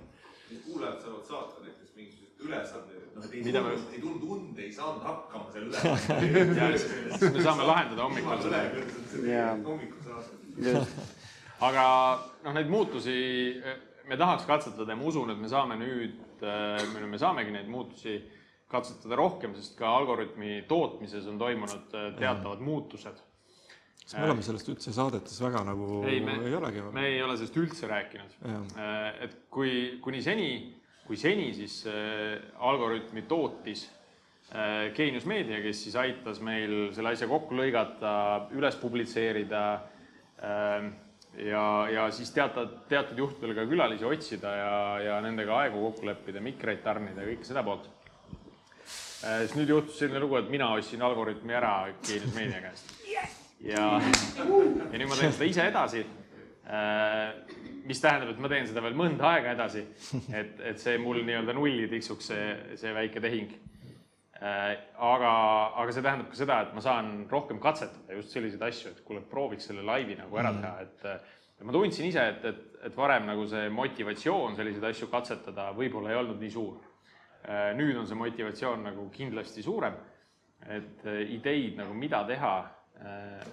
[0.66, 4.60] kuulajad saavad saata näiteks mingisuguseid ülesandeid, et noh, et ei tulnud me-, ei tulnud und,
[4.66, 6.58] ei saanud hakkama selle ülesandega.
[6.62, 8.66] ja siis me saame lahendada hommikul seda.
[9.70, 11.00] Hommikul saata.
[11.70, 11.88] aga
[12.44, 13.16] noh, neid muutusi
[14.12, 18.18] me tahaks katsetada ja ma usun, et me saame nüüd, me saamegi neid muutusi
[18.72, 23.20] katsetada rohkem, sest ka algoritmi tootmises on toimunud äh, teatavad muutused.
[24.12, 27.58] Kas me oleme sellest üldse saadetes väga nagu ei, ei olegi me ei ole sellest
[27.62, 28.34] üldse rääkinud.
[29.24, 30.52] et kui, kuni seni,
[31.08, 33.86] kui seni siis äh, algoritmi tootis
[34.52, 38.12] äh, Geenius Meedia, kes siis aitas meil selle asja kokku lõigata,
[38.58, 39.64] üles publitseerida
[40.44, 40.92] äh,
[41.48, 46.44] ja, ja siis teatud, teatud juhtudel ka külalisi otsida ja, ja nendega aegu kokku leppida,
[46.44, 47.88] mikreid tarnida ja kõike seda poolt.
[49.22, 52.98] siis nüüd juhtus selline lugu, et mina ostsin algoritmi ära Geenius Meedia käest.
[53.66, 56.06] ja, ja nüüd ma teen seda ise edasi.
[57.86, 59.82] mis tähendab, et ma teen seda veel mõnda aega edasi,
[60.40, 62.48] et, et see mul nii-öelda nulli tiksuks, see,
[62.80, 63.52] see väike tehing.
[64.42, 65.32] aga,
[65.78, 69.22] aga see tähendab ka seda, et ma saan rohkem katsetada just selliseid asju, et kuule,
[69.30, 71.30] prooviks selle laivi nagu ära teha, et
[71.62, 76.10] et ma tundsin ise, et, et, et varem nagu see motivatsioon selliseid asju katsetada võib-olla
[76.10, 76.80] ei olnud nii suur.
[77.78, 79.94] nüüd on see motivatsioon nagu kindlasti suurem,
[80.70, 82.81] et ideid nagu mida teha eh,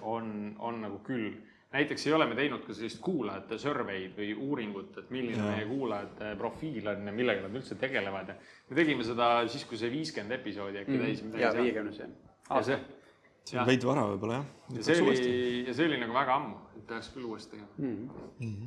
[0.01, 1.31] on, on nagu küll.
[1.73, 5.51] näiteks ei ole me teinud ka sellist kuulajate survey'd või uuringut, et milline Jaa.
[5.55, 8.35] meie kuulajate profiil on ja millega nad üldse tegelevad ja
[8.69, 11.37] me tegime seda siis, kui see viiskümmend episoodi äkki täis Mm.
[11.39, 12.09] ja viiekümnes jah.
[12.49, 12.79] ja see,
[13.45, 14.45] see on veidi vara võib-olla jah.
[14.79, 17.93] ja see oli, ja see oli nagu väga ammu, et peaks küll uuesti tegema
[18.39, 18.65] Mhm.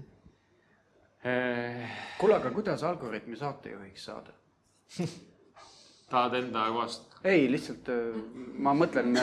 [1.24, 1.90] eh,.
[2.18, 4.32] kuule, aga kuidas Algorütmi saatejuhiks saada?
[6.10, 7.10] tahad enda kohast?
[7.24, 8.22] ei, lihtsalt äh,
[8.58, 9.14] ma mõtlen,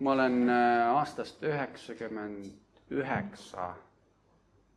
[0.00, 2.46] ma olen äh, aastast üheksakümmend
[2.90, 3.74] üheksa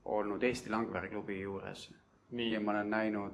[0.06, 1.90] olnud Eesti Langveri klubi juures
[2.32, 3.34] ja, ma olen näinud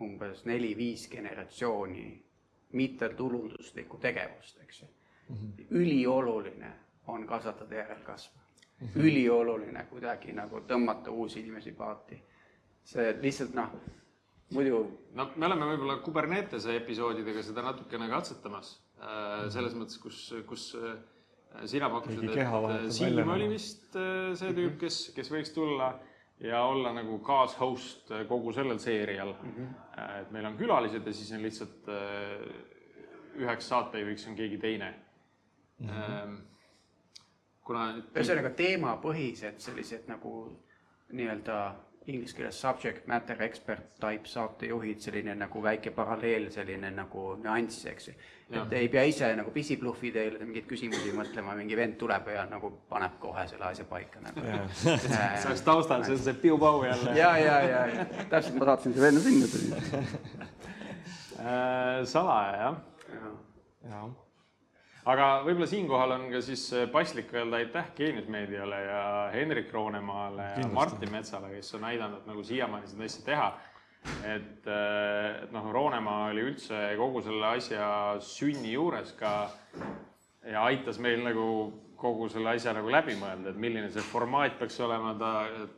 [0.00, 2.22] umbes neli-viis generatsiooni
[2.72, 4.88] mittetulunduslikku tegevust, eks ju.
[5.70, 6.72] ülioluline
[7.06, 8.40] on kasvatada järelkasvu.
[8.96, 12.22] ülioluline kuidagi nagu tõmmata uusi inimesi paati.
[12.84, 13.70] see lihtsalt noh,
[14.54, 14.80] muidu
[15.14, 18.80] no me oleme võib-olla Kubernetese episoodidega seda natukene katsetamas.
[19.50, 20.96] selles mõttes, kus, kus äh,
[21.64, 23.48] sina pakkusid, et äh, Siim oli nagu.
[23.52, 25.92] vist äh, see tüüp, kes, kes võiks tulla
[26.42, 29.54] ja olla nagu kaas-host äh, kogu sellel seerial mm.
[29.54, 30.02] -hmm.
[30.20, 31.88] et meil on külalised ja siis on lihtsalt
[33.36, 34.94] üheks saatejuhiks on keegi teine
[35.78, 35.88] mm.
[35.88, 36.36] -hmm.
[37.64, 40.36] kuna ühesõnaga teemapõhised sellised nagu
[41.12, 41.58] nii-öelda
[42.06, 48.08] inglise keeles subject matter expert type saatejuhid, selline nagu väike paralleel, selline nagu nüanss, eks
[48.08, 48.16] ju.
[48.54, 52.70] et ei pea ise nagu pisibluffi teile mingeid küsimusi mõtlema, mingi vend tuleb ja nagu
[52.90, 54.44] paneb kohe selle asja paika nagu.
[54.82, 57.16] see oleks taustal, see on see piu-pau jälle.
[57.18, 60.46] ja, ja, ja, ja täpselt ma tahtsin selle enne sinna tulla.
[61.36, 62.76] Äh, salaja jah
[63.90, 64.25] jah,
[65.06, 69.02] aga võib-olla siinkohal on ka siis paslik öelda aitäh Geenius Meediale ja
[69.34, 70.68] Hendrik Roonemaale ja.
[70.72, 73.48] Martin Metsale, kes on aidanud nagu siiamaani seda asja teha.
[74.26, 77.88] et, et noh, Roonemaa oli üldse kogu selle asja
[78.22, 79.32] sünni juures ka
[80.46, 81.46] ja aitas meil nagu
[81.96, 85.30] kogu selle asja nagu läbi mõelda, et milline see formaat peaks olema, ta,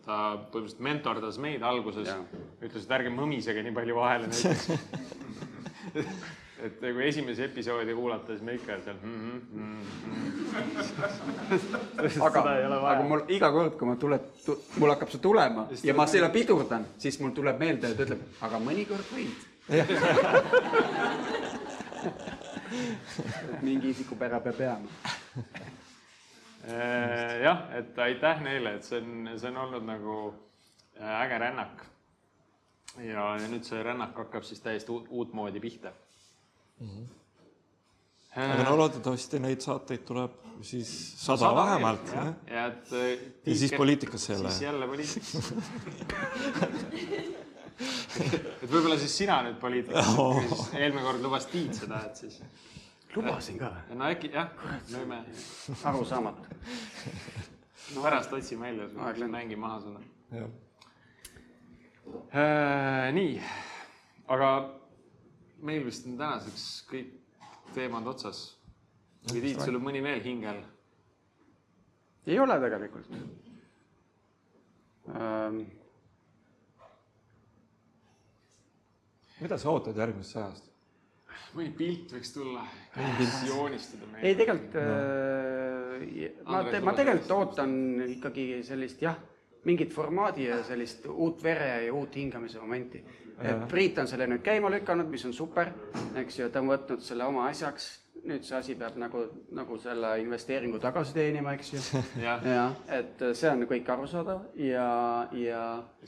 [0.05, 0.17] ta
[0.51, 2.11] põhimõtteliselt mentordas meid alguses,
[2.59, 4.69] ütles, et ärge mõmisege nii palju vahele näiteks
[6.67, 9.41] et kui esimese episoodi kuulata, siis me ikka seal mm.
[9.55, 9.77] -hmm,
[12.27, 12.41] aga,
[12.79, 14.21] aga mul iga kord, kui ma tule,
[14.77, 18.59] mul hakkab see tulema ja ma selle pidurdan, siis mul tuleb meelde, et ütleb, aga
[18.59, 19.37] mõnikord võid.
[23.63, 24.89] mingi isikupära peab jääma.
[26.69, 30.17] Äh, jah, et aitäh neile, et see on, see on olnud nagu
[31.01, 31.85] äh, äge rännak.
[32.99, 35.93] ja, ja nüüd see rännak hakkab siis täiesti uut, uutmoodi pihta.
[38.39, 40.31] Aga no loodetavasti neid saateid tuleb
[40.63, 40.91] siis
[41.23, 42.33] sada vähemalt, jah.
[42.51, 42.93] ja et.
[42.93, 44.51] äh, Ja siis poliitikasse jälle.
[44.51, 45.55] siis jälle poliitikasse.
[48.63, 52.41] et võib-olla siis sina nüüd poliitikasse, eelmine kord lubas Tiit seda, et siis.
[53.17, 53.71] lubasin ka.
[53.95, 54.49] no äkki jah,
[54.93, 55.19] võime,
[55.85, 56.43] arusaamatu.
[57.95, 59.35] no pärast otsime välja, Aeg lendab.
[59.39, 60.01] mängin maha sulle.
[60.35, 60.49] jah.
[62.35, 63.41] Äh, nii,
[64.29, 64.49] aga
[65.63, 67.15] meil vist on tänaseks kõik
[67.75, 68.45] teemad otsas.
[69.29, 70.63] või Tiit, sul on mõni veel hingel?
[72.29, 73.13] ei ole tegelikult
[75.09, 75.61] ähm,.
[79.41, 80.69] mida sa ootad järgmisest sajast?
[81.57, 82.63] mõni pilt võiks tulla,
[83.49, 84.35] joonistada ei, meile.
[84.43, 84.89] tegelikult äh,
[86.45, 87.75] ma, ma tegelikult ootan
[88.19, 89.17] ikkagi sellist jah,
[89.65, 93.05] mingit formaadi ja sellist uut vere ja uut hingamise momenti.
[93.39, 95.71] et Priit on selle nüüd käima lükanud, mis on super,
[96.19, 97.89] eks ju, ta on võtnud selle oma asjaks.
[98.29, 99.21] nüüd see asi peab nagu,
[99.55, 101.83] nagu selle investeeringu tagasi teenima, eks ju.
[102.27, 104.89] jah, jah, et see on kõik arusaadav ja,
[105.39, 105.61] ja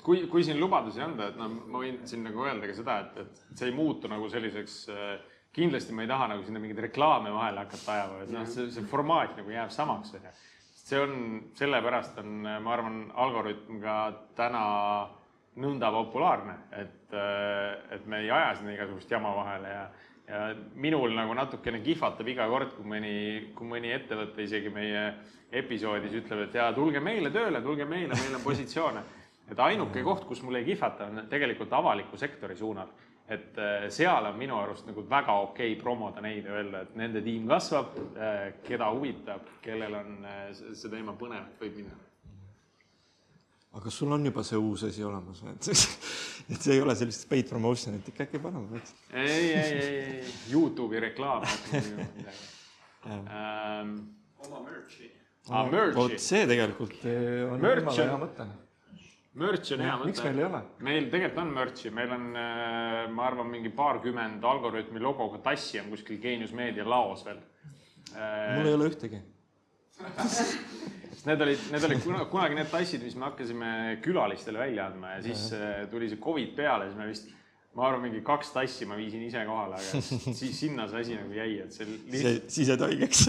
[0.02, 3.22] kui, kui siin lubadusi anda, et noh, ma võin siin nagu öelda ka seda, et,
[3.22, 5.14] et see ei muutu nagu selliseks äh,
[5.52, 8.86] kindlasti ma ei taha nagu sinna mingeid reklaame vahele hakata ajama, et noh, see, see
[8.90, 10.34] formaat nagu jääb samaks, onju.
[10.90, 11.16] See on,
[11.58, 13.96] sellepärast on, ma arvan, Algorütm ka
[14.38, 14.62] täna
[15.60, 17.16] nõnda populaarne, et,
[17.94, 19.84] et me ei aja sinna igasugust jama vahele ja,
[20.28, 20.40] ja
[20.80, 23.14] minul nagu natukene kihvatab iga kord, kui mõni,
[23.56, 25.04] kui mõni ettevõte isegi meie
[25.62, 29.06] episoodis ütleb, et jaa, tulge meile tööle, tulge meile, meil on positsioone.
[29.50, 32.92] et ainuke koht, kus mul ei kihvata, on tegelikult avaliku sektori suunal
[33.30, 37.22] et äh, seal on minu arust nagu väga okei promoda neid ja öelda, et nende
[37.22, 37.96] tiim kasvab,
[38.66, 41.98] keda huvitab, kellel on äh, see teema põnev, võib minna.
[43.70, 45.68] aga kas sul on juba see uus asi olemas, et,
[46.50, 48.96] et see ei ole sellist paid promotion'it ikka äkki panema peaks?
[49.12, 51.46] ei, ei, ei, ei, Youtube'i reklaam.
[53.00, 53.94] Ähm,
[54.44, 55.06] oma merch'i.
[55.48, 58.48] aa, vot merch'i, see tegelikult on jumala hea mõte.
[59.38, 60.38] Merch on hea miks mõte meil.
[60.40, 60.60] ei ole?
[60.86, 62.24] meil tegelikult on merch'i, meil on,
[63.14, 67.38] ma arvan, mingi paarkümmend Algorütmi logoga tassi on kuskil Geenius Meedia laos veel.
[68.56, 69.20] mul ei ole ühtegi.
[70.00, 75.14] sest need olid, need olid kuna- kunagi need tassid, mis me hakkasime külalistele välja andma
[75.18, 77.28] ja siis äh, tuli see Covid peale, siis me vist,
[77.76, 80.00] ma arvan, mingi kaks tassi ma viisin ise kohale, aga
[80.40, 82.50] siis sinna see asi nagu jäi, et see lihtsalt.
[82.50, 83.20] siis jäid haigeks.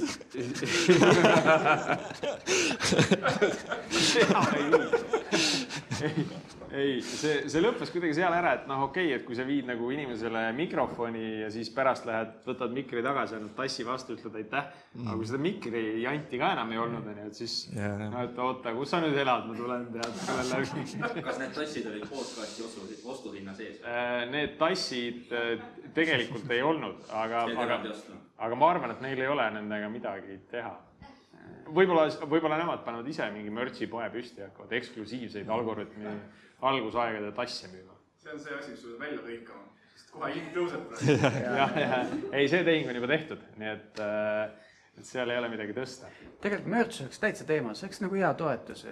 [4.32, 5.61] ei,
[6.82, 9.68] ei, see, see lõppes kuidagi seal ära, et noh, okei okay,, et kui sa viid
[9.70, 14.66] nagu inimesele mikrofoni ja siis pärast lähed, võtad mikri tagasi, annad tassi vastu, ütled aitäh
[14.68, 15.08] mm..
[15.08, 18.08] aga kui seda mikri janti ka enam ei olnud, onju, et siis Jaa, jah.
[18.14, 21.22] no et oota, kus sa nüüd elad, ma tulen tead, tulen läbi.
[21.30, 23.82] kas need tassid olid podcast'i ostu, ostuhinna sees?
[23.86, 25.54] Äh, Need tassid äh,
[25.96, 27.82] tegelikult ei olnud, aga, aga
[28.42, 30.74] aga ma arvan, et neil ei ole nendega midagi teha.
[31.68, 36.16] võib-olla, võib-olla nemad panevad ise mingi merch'i poe püsti ja hakkavad eksklusiivseid Algorütmi
[36.72, 37.96] algusaegade tasse müüma.
[38.22, 39.64] see on see asi, mis sa pead välja lõikama,
[39.96, 41.16] sest kohe hind tõuseb praegu.
[41.62, 44.04] jah, jah, ei, see tehing on juba tehtud, nii et,
[45.00, 46.12] et seal ei ole midagi tõsta.
[46.44, 48.86] tegelikult merch oleks täitsa teema, see oleks nagu hea toetus,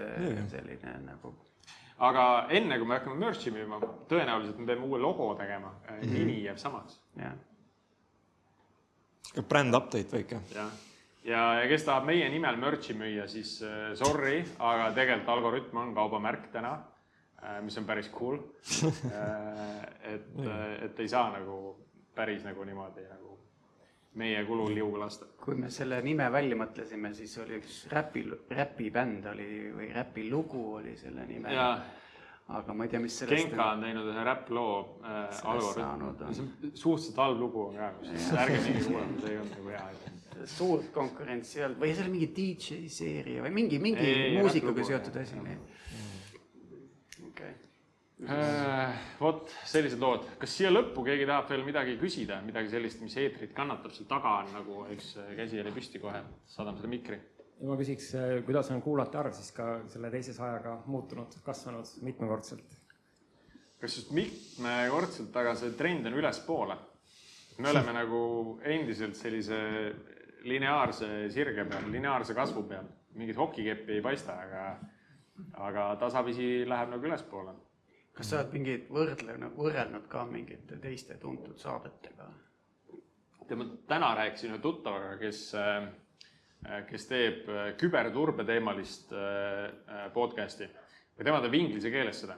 [0.56, 1.36] selline nagu
[2.00, 3.80] aga enne kui me hakkame merch'i müüma,
[4.10, 7.00] tõenäoliselt me peame uue logo tegema, nimi jääb samaks.
[7.20, 7.36] jah.
[9.48, 10.40] bränd update väike.
[10.56, 10.72] jah,
[11.30, 15.94] ja, ja kes tahab meie nimel merch'i müüa, siis äh, sorry, aga tegelikult Algorütm on
[15.98, 16.78] kaubamärk täna,
[17.64, 18.36] mis on päris cool.
[20.14, 20.34] et,
[20.84, 21.60] et ei saa nagu
[22.16, 23.38] päris nagu niimoodi nagu
[24.20, 25.26] meie kulul liuga lasta.
[25.40, 30.98] kui me selle nime välja mõtlesime, siis oli üks räpi, räpibänd oli või räpilugu oli
[30.98, 31.54] selle nime.
[31.54, 31.70] ja
[32.60, 34.74] aga ma ei tea, mis sellest Genka on teinud ühe räpploo
[35.06, 37.92] äh, Algorütm see on suhteliselt halb lugu on ka,
[38.44, 40.18] ärge minge kuulama, see ei olnud nagu hea.
[40.48, 44.86] Suurt konkurentsi ei olnud või see oli mingi DJ seeria või mingi, mingi Ei, muusikaga
[44.88, 45.40] seotud asi.
[47.28, 47.52] okei.
[48.28, 53.16] Äh, vot sellised lood, kas siia lõppu keegi tahab veel midagi küsida, midagi sellist, mis
[53.22, 56.20] eetrit kannatab, seal taga on nagu üks käsi oli püsti kohe,
[56.52, 57.22] saadame selle mikri.
[57.60, 58.12] ja ma küsiks,
[58.48, 62.80] kuidas on kuulajate arv siis ka selle teise sajaga muutunud, kasvanud mitmekordselt?
[63.80, 66.78] kas just mitmekordselt, aga see trend on ülespoole.
[67.60, 68.20] me oleme nagu
[68.64, 69.58] endiselt sellise
[70.48, 72.88] lineaarse sirge peal, lineaarse kasvu peal,
[73.20, 74.66] mingit hokikeppi ei paista, aga,
[75.70, 77.56] aga tasapisi läheb nagu ülespoole.
[78.20, 82.28] kas sa oled mingeid võrdlenud, võrrelnud ka mingite teiste tuntud saadetega?
[83.48, 85.40] tead, ma täna rääkisin ühe tuttavaga, kes,
[86.90, 87.48] kes teeb
[87.80, 90.68] küberturbe teemalist äh, podcast'i
[91.18, 92.38] või tema teeb inglise keeles seda.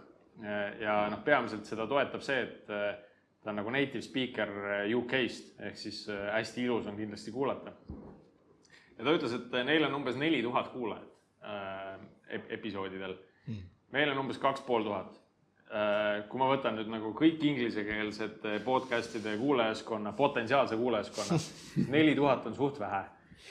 [0.80, 2.96] ja noh, peamiselt seda toetab see, et äh,
[3.44, 7.74] ta on nagu native speaker äh, UK-st ehk siis äh, hästi ilus on kindlasti kuulata.
[8.98, 11.08] ja ta ütles, et neil on umbes neli tuhat kuulajat
[11.44, 11.96] äh,
[12.38, 13.18] ep- episoodidel.
[13.92, 15.18] meil on umbes kaks pool tuhat.
[16.30, 22.56] kui ma võtan nüüd nagu kõik inglisekeelsete podcast'ide kuulajaskonna, potentsiaalse kuulajaskonna, siis neli tuhat on
[22.56, 23.06] suht vähe.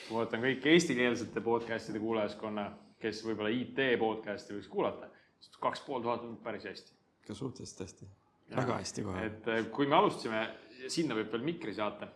[0.06, 2.68] kui ma võtan kõik eestikeelsete podcast'ide kuulajaskonna,
[3.00, 5.08] kes võib-olla IT podcast'i võiks kuulata,
[5.40, 6.92] siis kaks pool tuhat on päris hästi.
[7.22, 8.10] ikka suhteliselt hästi.
[8.56, 9.26] Väga hästi kohe.
[9.26, 10.42] et äh, kui me alustasime,
[10.88, 12.08] sinna võib veel mikri saata.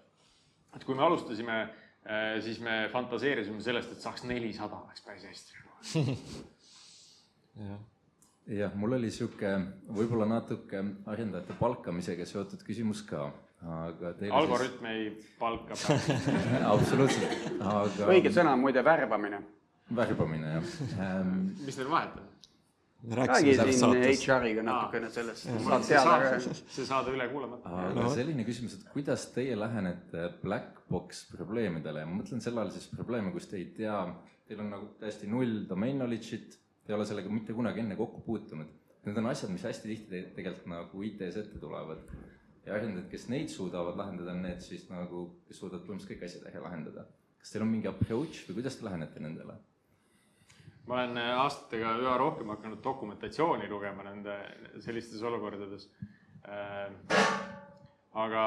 [0.75, 1.59] et kui me alustasime,
[2.45, 5.63] siis me fantaseerisime sellest, et saaks nelisada, oleks päris hästi.
[7.69, 7.79] jah,
[8.59, 9.55] jah, mul oli sihuke
[9.95, 13.29] võib-olla natuke arendajate palkamisega seotud küsimus ka,
[13.79, 15.09] aga algoritm ei
[15.39, 15.79] palka
[16.75, 18.11] absoluutselt, aga.
[18.11, 19.41] õige sõna on muide värbamine.
[19.97, 21.37] värbamine jah ähm,.
[21.65, 22.34] mis neil vahet on?
[23.13, 23.97] Räägi siin.
[24.03, 26.39] HR-iga natukene sellest, see saad teada ka.
[26.77, 27.73] see saade üle kuulamata.
[27.85, 28.13] aga no.
[28.15, 32.87] selline küsimus, et kuidas teie lähenete black box probleemidele ja ma mõtlen selle all siis
[32.93, 33.99] probleeme, kus te ei tea,
[34.49, 38.25] teil on nagu täiesti null domain knowledge'it, te ei ole sellega mitte kunagi enne kokku
[38.25, 38.73] puutunud.
[39.05, 42.09] Need on asjad, mis hästi tihti te- tegelikult nagu IT-s ette tulevad.
[42.65, 46.49] ja arendajad, kes neid suudavad lahendada, on need siis nagu, kes suudavad põhimõtteliselt kõik asjad
[46.49, 47.05] ära lahendada.
[47.37, 49.59] kas teil on mingi approach või kuidas te lähenete nendele?
[50.87, 54.39] Ma olen äh, aastatega üha rohkem hakanud dokumentatsiooni lugema nende
[54.85, 55.89] sellistes olukordades.
[58.13, 58.43] aga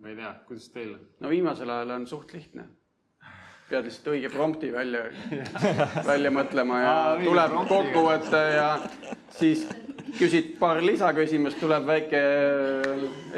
[0.00, 0.90] ma ei tea, kuidas teil
[1.20, 2.66] no viimasel ajal on suht lihtne.
[3.70, 5.06] pead lihtsalt õige prompti välja,
[6.10, 8.68] välja mõtlema ja Aa, tuleb kokkuvõte ja
[9.34, 9.64] siis
[10.16, 12.20] küsid paar lisaküsimust, tuleb väike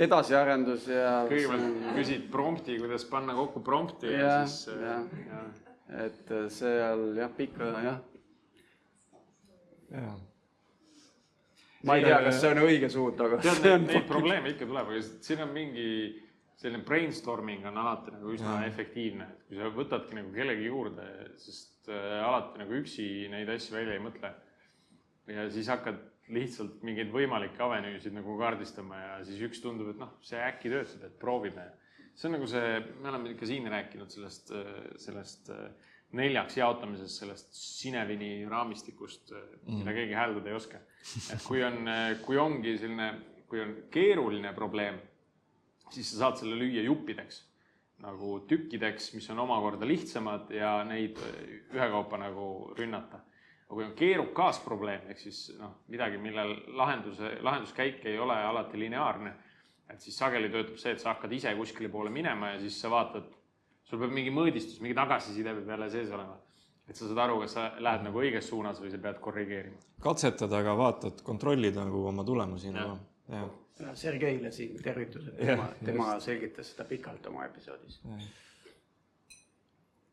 [0.05, 1.23] edasiarendus ja.
[1.31, 5.17] kõigepealt küsid prompti, kuidas panna kokku prompti ja, ja siis äh, jah.
[5.31, 5.43] ja.
[6.05, 8.03] et seal jah, pikka jah,
[11.87, 14.55] ma ei tea, kas see on õige suund, aga tead, see neid, on neid probleeme
[14.55, 15.87] ikka tuleb, aga siin on mingi
[16.59, 18.67] selline brainstorming on alati nagu üsna Jaa.
[18.67, 21.07] efektiivne, et kui sa võtadki nagu kellegi juurde,
[21.39, 24.33] sest äh, alati nagu üksi neid asju välja ei mõtle.
[25.29, 26.01] ja siis hakkad
[26.35, 31.07] lihtsalt mingeid võimalikke avenüüsid nagu kaardistama ja siis üks tundub, et noh, see äkki töötab,
[31.07, 31.69] et proovime.
[32.19, 34.51] see on nagu see, me oleme ikka siin rääkinud sellest,
[34.99, 35.69] sellest äh,
[36.17, 39.35] neljaks jaotamisest, sellest Sinevini raamistikust,
[39.67, 40.81] mida keegi hääldada ei oska.
[41.35, 41.85] et kui on,
[42.25, 43.11] kui ongi selline,
[43.49, 44.97] kui on keeruline probleem,
[45.91, 47.43] siis sa saad selle lüüa juppideks
[48.05, 51.19] nagu tükkideks, mis on omakorda lihtsamad ja neid
[51.75, 52.47] ühekaupa nagu
[52.79, 53.25] rünnata.
[53.69, 58.79] aga kui on keerukas probleem ehk siis noh, midagi, millel lahenduse, lahenduskäik ei ole alati
[58.81, 59.33] lineaarne,
[59.91, 62.91] et siis sageli töötab see, et sa hakkad ise kuskile poole minema ja siis sa
[62.93, 63.27] vaatad,
[63.89, 66.37] sul peab mingi mõõdistus, mingi tagasiside peab jälle sees olema.
[66.89, 69.81] et sa saad aru, kas sa lähed nagu õiges suunas või sa pead korrigeerima.
[70.05, 73.49] katsetad, aga vaatad, kontrollid nagu oma tulemusi nagu, jah.
[73.95, 76.27] Sergeile siin tervitused, tema, tema just.
[76.27, 78.01] selgitas seda pikalt oma episoodis.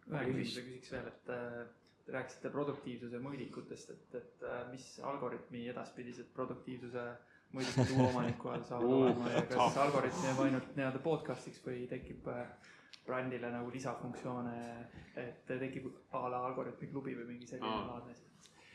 [0.06, 1.64] ühe küsimuse küsiks veel, et äh,
[2.06, 7.08] te rääkisite produktiivsuse mõõdikutest, et, et äh, mis algoritmi edaspidised produktiivsuse
[7.56, 12.30] mõõdikud uue omaniku all saavad olema ja kas algoritm jääb ainult nii-öelda podcast'iks või tekib
[12.30, 12.46] äh,
[13.06, 14.56] brändile nagu lisafunktsioone,
[15.22, 17.90] et tekib a la algoritmi klubi või mingi selline Aa.
[17.92, 18.32] laadne asi?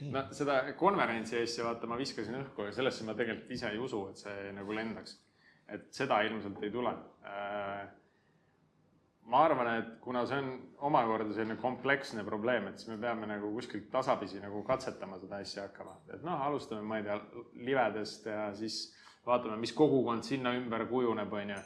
[0.08, 4.04] no seda konverentsi asja vaata ma viskasin õhku, aga sellesse ma tegelikult ise ei usu,
[4.10, 5.18] et see nagu lendaks.
[5.70, 6.92] et seda ilmselt ei tule.
[9.30, 10.48] ma arvan, et kuna see on
[10.88, 15.68] omakorda selline kompleksne probleem, et siis me peame nagu kuskilt tasapisi nagu katsetama seda asja
[15.68, 17.20] hakkama, et noh, alustame, ma ei tea,
[17.68, 18.80] livedest ja siis
[19.26, 21.60] vaatame, mis kogukond sinna ümber kujuneb, onju.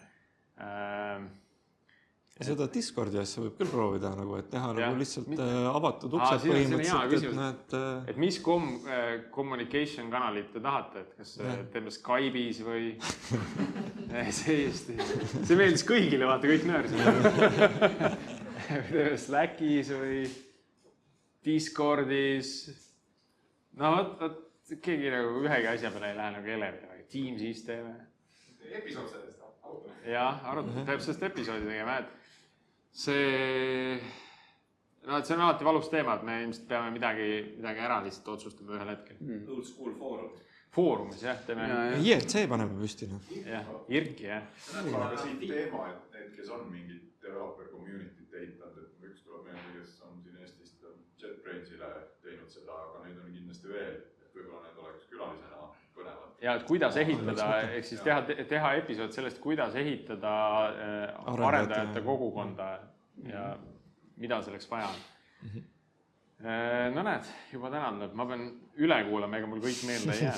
[2.43, 4.79] Seda Discordi asja võib küll proovida nagu, et teha Jah.
[4.81, 8.11] nagu lihtsalt Mit- äh, avatud Aa, uksed siin on selline hea põhimõtteliselt, et näed äh,
[8.11, 8.81] et mis kom-,
[9.37, 11.61] communication kanalit te tahate, et kas äh, Jah.
[11.77, 12.89] teeme Skype'is või?
[14.11, 14.97] täiesti,
[15.47, 16.67] see meeldis kõigile, vaata kõik
[18.65, 20.25] teeme Slackis või
[21.45, 22.51] Discordis.
[23.79, 27.95] no vot, vot keegi nagu ühegi asja peale ei lähe nagu elevile, aga Teamsis teeme.
[28.75, 29.97] episood sellest, arutame.
[30.11, 32.24] jah, arutame, peab sellest episoodi tegema, et
[32.95, 33.99] see,
[35.07, 37.29] no et see on alati valus teema, et me ilmselt peame midagi,
[37.59, 39.21] midagi ära lihtsalt otsustama ühel hetkel.
[39.51, 40.35] Old school foorum.
[40.75, 41.67] Foorumis jah, teeme.
[42.03, 43.29] IRC paneme püsti noh.
[43.47, 44.47] jah, IRC jah.
[44.83, 49.77] aga siit teema, et need, kes on mingit developer community't ehitanud, et üks tuleb meelde,
[49.77, 51.93] kes on siin Eestist on JetBrainsile
[52.27, 56.34] teinud seda, aga neid on kindlasti veel, et võib-olla need oleks külalisena põnevad.
[56.45, 60.35] Ja et kuidas ehitada, ehk siis teha, teha episood sellest, kuidas ehitada
[60.67, 60.75] äh,
[61.25, 62.69] Arendajate- arendajate kogukonda
[63.31, 63.47] ja
[64.21, 65.01] mida selleks vaja on.
[66.95, 68.45] no näed, juba tänan, ma pean
[68.77, 70.37] üle kuulama, ega mul kõik meelde ei jää.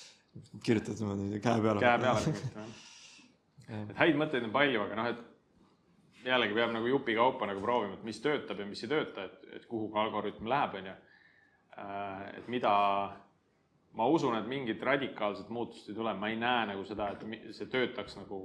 [0.66, 1.80] kirjutad niimoodi käe peale.
[1.80, 2.72] käe peale kirjutan,
[3.68, 3.82] jah.
[3.90, 8.04] et häid mõtteid on palju, aga noh, et jällegi peab nagu jupikaupa nagu proovima, et
[8.06, 10.96] mis töötab ja mis ei tööta, et, et kuhu ka algoritm läheb, on ju.
[12.36, 12.72] et mida,
[13.98, 17.66] ma usun, et mingit radikaalset muutust ei tule, ma ei näe nagu seda, et see
[17.70, 18.40] töötaks nagu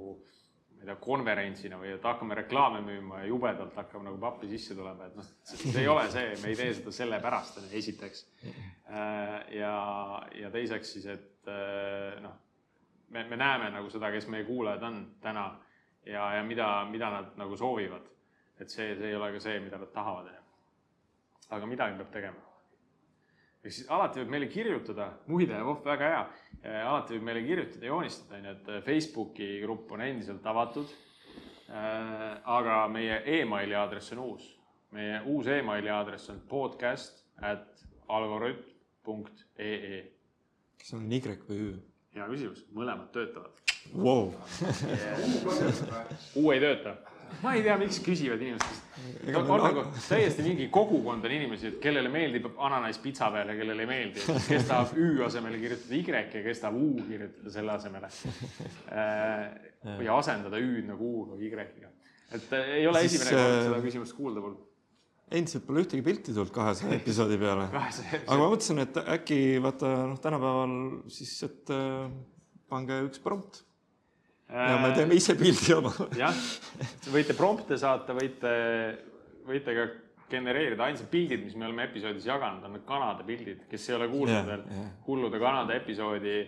[0.76, 4.74] ma ei tea, konverentsina või et hakkame reklaame müüma ja jubedalt hakkame nagu pappi sisse
[4.76, 8.26] tulema, et noh, see ei ole see, me ei tee seda sellepärast, esiteks.
[9.56, 9.76] ja,
[10.36, 12.36] ja teiseks siis, et äh, noh,
[13.08, 15.46] me, me näeme nagu seda, kes meie kuulajad on täna
[16.06, 18.12] ja, ja mida, mida nad nagu soovivad.
[18.60, 20.30] et see, see ei ole ka see, mida nad tahavad.
[21.50, 22.45] aga midagi peab tegema.
[23.66, 26.20] Ehk siis alati võib meile kirjutada, muide, voh, väga hea,
[26.86, 30.94] alati võib meile kirjutada, joonistada, onju, et Facebooki grupp on endiselt avatud.
[31.66, 34.44] aga meie emaili aadress on uus.
[34.94, 38.62] meie uus emaili aadress on podcast at algorütm
[39.02, 40.12] punkt ee.
[40.78, 41.74] kas on Y või Ü
[42.16, 43.58] hea küsimus, mõlemad töötavad.
[43.94, 44.32] wow.
[46.40, 46.96] U ei tööta.
[47.42, 48.42] Ma ei tea, miks küsivad
[49.36, 53.56] on mul- nagu täiesti mingi kogukond on inimesi, et kellele meeldib ananass pitsa peal ja
[53.58, 54.22] kellele ei meeldi.
[54.48, 56.04] kes tahab Ü asemele kirjutada Y
[56.38, 58.08] ja kes tahab U kirjutada selle asemele.
[59.96, 61.90] või asendada Ü-d nagu U-ga või Y-ga.
[62.34, 64.56] et äh, ei ole Siis, esimene kord äh, seda küsimust kuulda mul.
[65.30, 67.68] endiselt pole ühtegi pilti tulnud kahesaja episoodi peale.
[68.30, 70.74] aga ma mõtlesin, et äkki vaata noh, tänapäeval
[71.12, 72.10] siis, et äh,
[72.70, 73.62] pange üks prompt
[74.52, 75.92] ja me teeme ise pildi oma.
[76.16, 76.34] jah,
[77.12, 78.52] võite prompte saata, võite,
[79.46, 79.86] võite ka
[80.30, 84.08] genereerida, ainsad pildid, mis me oleme episoodis jaganud, on need kanade pildid, kes ei ole
[84.10, 84.88] kuulnud Jah, veel jah.
[85.06, 86.38] hullude kanade episoodi.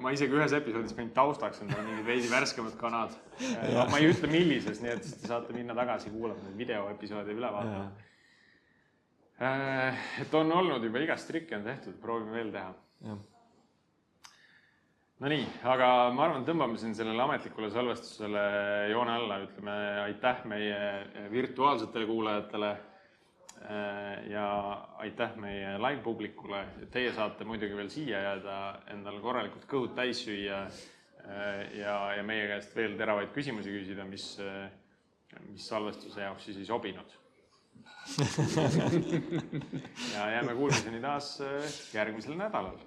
[0.00, 3.12] ma isegi ühes episoodis panin taustaks endale mingid veidi värskemad kanad.
[3.90, 7.50] ma ei ütle, millises, nii et siis te saate minna tagasi kuulama neid videoepisoode üle
[7.52, 7.90] vaatama.
[10.22, 12.72] et on olnud juba igast trikke on tehtud, proovime veel teha
[15.18, 18.42] Nonii, aga ma arvan, tõmbame siin sellele ametlikule salvestusele
[18.92, 19.72] joone alla, ütleme
[20.04, 20.76] aitäh meie
[21.32, 22.76] virtuaalsetele kuulajatele.
[24.30, 24.44] ja
[25.02, 26.60] aitäh meie live publikule,
[26.94, 28.58] teie saate muidugi veel siia jääda,
[28.94, 30.60] endale korralikult kõhud täis süüa.
[31.74, 34.28] ja, ja meie käest veel teravaid küsimusi küsida, mis,
[35.48, 37.16] mis salvestuse jaoks siis ei sobinud.
[40.14, 41.42] ja jääme kuulmiseni taas
[41.92, 42.78] järgmisel nädalal